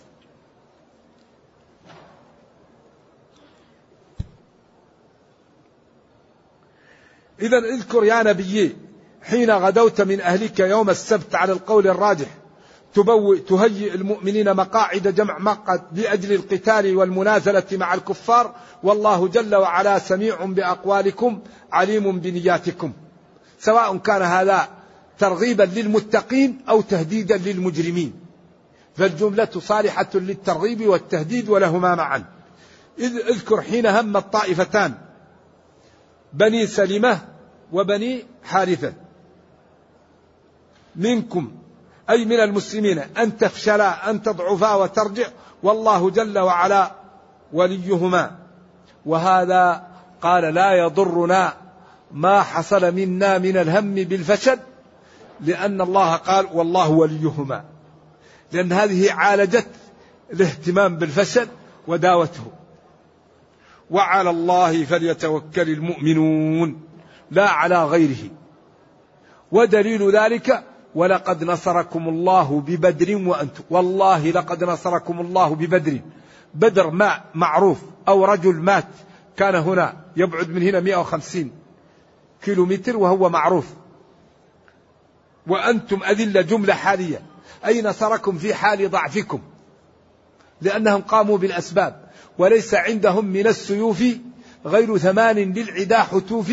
[7.41, 8.75] إذا اذكر يا نبي
[9.23, 12.27] حين غدوت من أهلك يوم السبت على القول الراجح
[12.93, 20.45] تبوئ تهيئ المؤمنين مقاعد جمع مقعد لأجل القتال والمنازلة مع الكفار والله جل وعلا سميع
[20.45, 21.39] بأقوالكم
[21.71, 22.93] عليم بنياتكم.
[23.59, 24.69] سواء كان هذا
[25.19, 28.18] ترغيبا للمتقين أو تهديدا للمجرمين.
[28.99, 32.23] فالجملة صالحة للترغيب والتهديد ولهما معا.
[32.99, 34.93] إذ اذكر حين هم الطائفتان
[36.33, 37.19] بني سلمة
[37.71, 38.93] وبني حارثة.
[40.95, 41.51] منكم
[42.09, 45.27] أي من المسلمين أن تفشلا أن تضعفا وترجع
[45.63, 46.91] والله جل وعلا
[47.53, 48.37] وليهما.
[49.05, 49.87] وهذا
[50.21, 51.53] قال لا يضرنا
[52.11, 54.59] ما حصل منا من الهم بالفشل
[55.41, 57.63] لأن الله قال والله وليهما.
[58.51, 59.67] لأن هذه عالجت
[60.33, 61.47] الاهتمام بالفشل
[61.87, 62.51] وداوته.
[63.89, 66.81] وعلى الله فليتوكل المؤمنون
[67.31, 68.29] لا على غيره.
[69.51, 70.63] ودليل ذلك
[70.95, 75.99] ولقد نصركم الله ببدر وأنتم والله لقد نصركم الله ببدر.
[76.53, 78.87] بدر ما معروف أو رجل مات
[79.37, 81.51] كان هنا يبعد من هنا 150
[82.41, 83.67] كيلو متر وهو معروف.
[85.47, 87.21] وأنتم أذلة جملة حالية.
[87.65, 89.39] أي نصركم في حال ضعفكم؟
[90.61, 92.09] لأنهم قاموا بالأسباب.
[92.37, 94.03] وليس عندهم من السيوف
[94.65, 96.51] غير ثمان للعدا حتوف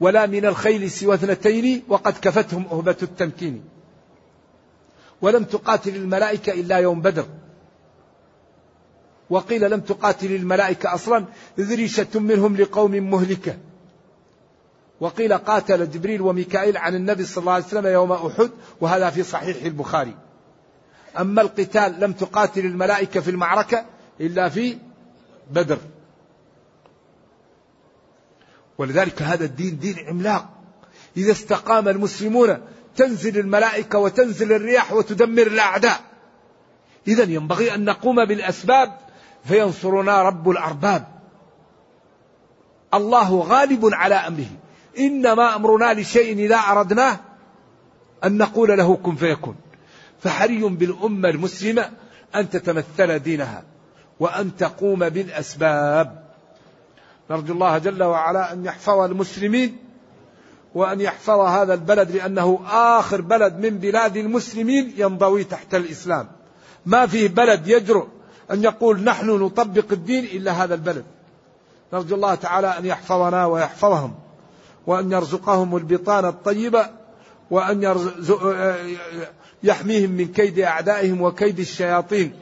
[0.00, 3.64] ولا من الخيل سوى اثنتين وقد كفتهم أهبة التمكين.
[5.22, 7.26] ولم تقاتل الملائكة إلا يوم بدر.
[9.30, 11.24] وقيل لم تقاتل الملائكة أصلا
[11.60, 13.56] ذريشة منهم لقوم مهلكة.
[15.00, 19.64] وقيل قاتل جبريل وميكائيل عن النبي صلى الله عليه وسلم يوم أحد وهذا في صحيح
[19.64, 20.14] البخاري.
[21.20, 23.84] أما القتال لم تقاتل الملائكة في المعركة
[24.20, 24.78] إلا في
[25.50, 25.78] بدر.
[28.78, 30.48] ولذلك هذا الدين دين عملاق.
[31.16, 32.58] إذا استقام المسلمون
[32.96, 36.00] تنزل الملائكة وتنزل الرياح وتدمر الأعداء.
[37.08, 38.98] إذا ينبغي أن نقوم بالأسباب
[39.44, 41.08] فينصرنا رب الأرباب.
[42.94, 44.50] الله غالب على أمره.
[44.98, 47.20] إنما أمرنا لشيء إذا أردناه
[48.24, 49.56] أن نقول له كن فيكون.
[50.20, 51.90] فحري بالأمة المسلمة
[52.34, 53.62] أن تتمثل دينها
[54.20, 56.24] وأن تقوم بالأسباب.
[57.30, 59.76] نرجو الله جل وعلا أن يحفظ المسلمين
[60.74, 66.28] وأن يحفظ هذا البلد لأنه آخر بلد من بلاد المسلمين ينضوي تحت الإسلام.
[66.86, 68.06] ما فيه بلد يجرؤ
[68.50, 71.04] أن يقول نحن نطبق الدين إلا هذا البلد.
[71.92, 74.14] نرجو الله تعالى أن يحفظنا ويحفظهم
[74.86, 76.86] وأن يرزقهم البطانة الطيبة
[77.50, 78.46] وأن يرزق
[79.64, 82.32] يحميهم من كيد أعدائهم وكيد الشياطين.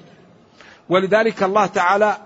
[0.88, 2.16] ولذلك الله تعالى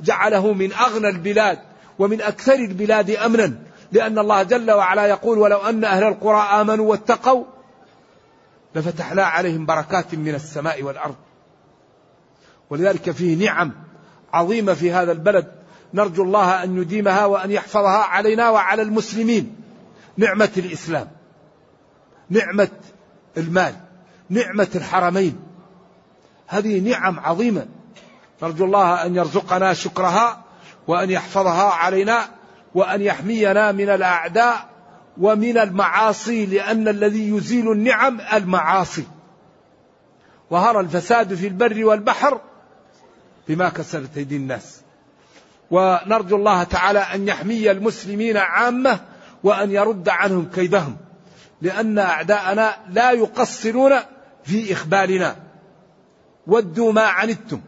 [0.00, 1.58] جعله من أغنى البلاد
[1.98, 3.58] ومن أكثر البلاد أمنا
[3.92, 7.44] لأن الله جل وعلا يقول ولو أن أهل القرى آمنوا واتقوا
[8.74, 11.16] لفتحنا عليهم بركات من السماء والأرض.
[12.70, 13.72] ولذلك فيه نعم
[14.32, 15.52] عظيمة في هذا البلد.
[15.94, 19.56] نرجو الله أن يديمها وأن يحفظها علينا وعلى المسلمين.
[20.16, 21.08] نعمة الإسلام
[22.30, 22.68] نعمة
[23.36, 23.74] المال
[24.30, 25.40] نعمة الحرمين.
[26.46, 27.66] هذه نعم عظيمة.
[28.42, 30.44] نرجو الله أن يرزقنا شكرها
[30.88, 32.28] وأن يحفظها علينا
[32.74, 34.68] وأن يحمينا من الأعداء
[35.18, 39.04] ومن المعاصي لأن الذي يزيل النعم المعاصي.
[40.50, 42.40] ظهر الفساد في البر والبحر
[43.48, 44.80] بما كسرت أيدي الناس.
[45.70, 49.00] ونرجو الله تعالى أن يحمي المسلمين عامة
[49.44, 50.96] وأن يرد عنهم كيدهم
[51.62, 53.92] لأن أعداءنا لا يقصرون
[54.46, 55.36] في إخبارنا.
[56.46, 57.60] ودوا ما عنتم.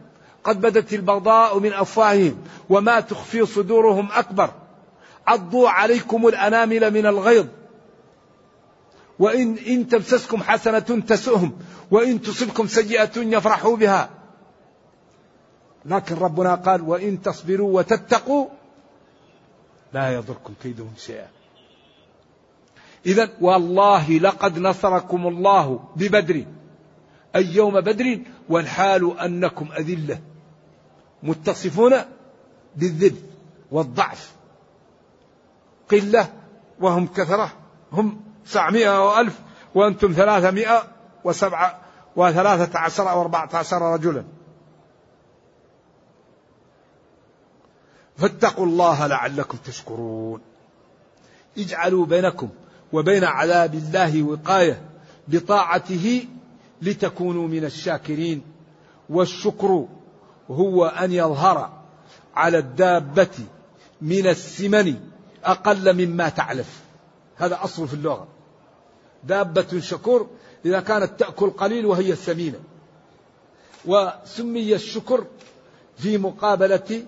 [0.43, 4.49] قد بدت البغضاء من أفواههم وما تخفي صدورهم أكبر.
[5.27, 7.45] عضوا عليكم الأنامل من الغيظ.
[9.19, 11.51] وإن إن تمسسكم حسنة تسؤهم
[11.91, 14.09] وإن تصبكم سيئة يفرحوا بها.
[15.85, 18.47] لكن ربنا قال وإن تصبروا وتتقوا
[19.93, 21.27] لا يضركم كيدهم شيئا.
[23.05, 26.45] إذا والله لقد نصركم الله ببدر.
[27.35, 28.19] أي يوم بدر
[28.49, 30.21] والحال أنكم أذلة
[31.23, 31.95] متصفون
[32.75, 33.15] بالذل
[33.71, 34.31] والضعف.
[35.91, 36.33] قلة
[36.79, 37.53] وهم كثرة
[37.91, 39.39] هم تسعمائة وألف
[39.75, 40.83] وأنتم ثلاثمائة
[41.23, 41.79] وسبعة
[42.15, 44.23] وثلاثة عشر أو أربعة عشر رجلا.
[48.17, 50.41] فاتقوا الله لعلكم تشكرون.
[51.57, 52.49] اجعلوا بينكم
[52.93, 54.81] وبين عذاب الله وقاية
[55.27, 56.25] بطاعته
[56.81, 58.41] لتكونوا من الشاكرين
[59.09, 59.87] والشكر
[60.49, 61.79] هو أن يظهر
[62.35, 63.37] على الدابة
[64.01, 64.99] من السمن
[65.43, 66.79] أقل مما تعلف.
[67.35, 68.27] هذا أصل في اللغة.
[69.23, 70.29] دابة شكور
[70.65, 72.59] إذا كانت تأكل قليل وهي سمينة
[73.85, 75.25] وسمي الشكر
[75.97, 77.05] في مقابلة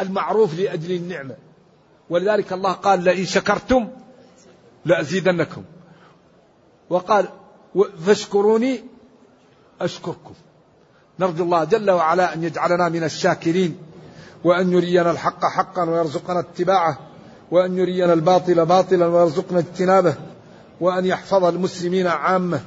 [0.00, 1.36] المعروف لأجل النعمة.
[2.10, 3.88] ولذلك الله قال لئن شكرتم
[4.84, 5.64] لأزيدنكم.
[6.90, 7.28] وقال
[8.06, 8.84] فاشكروني
[9.80, 10.34] أشكركم.
[11.20, 13.76] نرجو الله جل وعلا أن يجعلنا من الشاكرين
[14.44, 16.98] وأن يرينا الحق حقا ويرزقنا اتباعه
[17.50, 20.14] وأن يرينا الباطل باطلا ويرزقنا اجتنابه
[20.80, 22.60] وأن يحفظ المسلمين عامة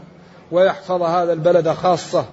[0.52, 2.26] ويحفظ هذا البلد خاصة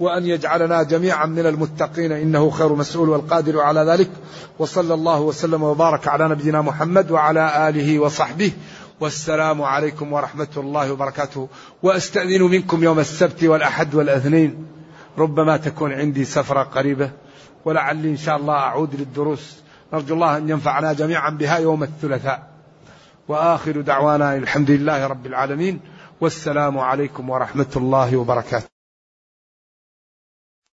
[0.00, 2.12] وأن يجعلنا جميعا من المتقين.
[2.12, 4.10] إنه خير مسؤول والقادر على ذلك.
[4.58, 8.52] وصلى الله وسلم وبارك على نبينا محمد وعلى آله وصحبه
[9.00, 11.48] والسلام عليكم ورحمة الله وبركاته.
[11.82, 14.66] وأستأذن منكم يوم السبت والأحد والأثنين.
[15.18, 17.10] ربما تكون عندي سفرة قريبة.
[17.64, 19.56] ولعلي إن شاء الله أعود للدروس.
[19.92, 22.50] نرجو الله أن ينفعنا جميعا بها يوم الثلاثاء.
[23.28, 25.80] وآخر دعوانا الحمد لله رب العالمين.
[26.20, 28.79] والسلام عليكم ورحمة الله وبركاته.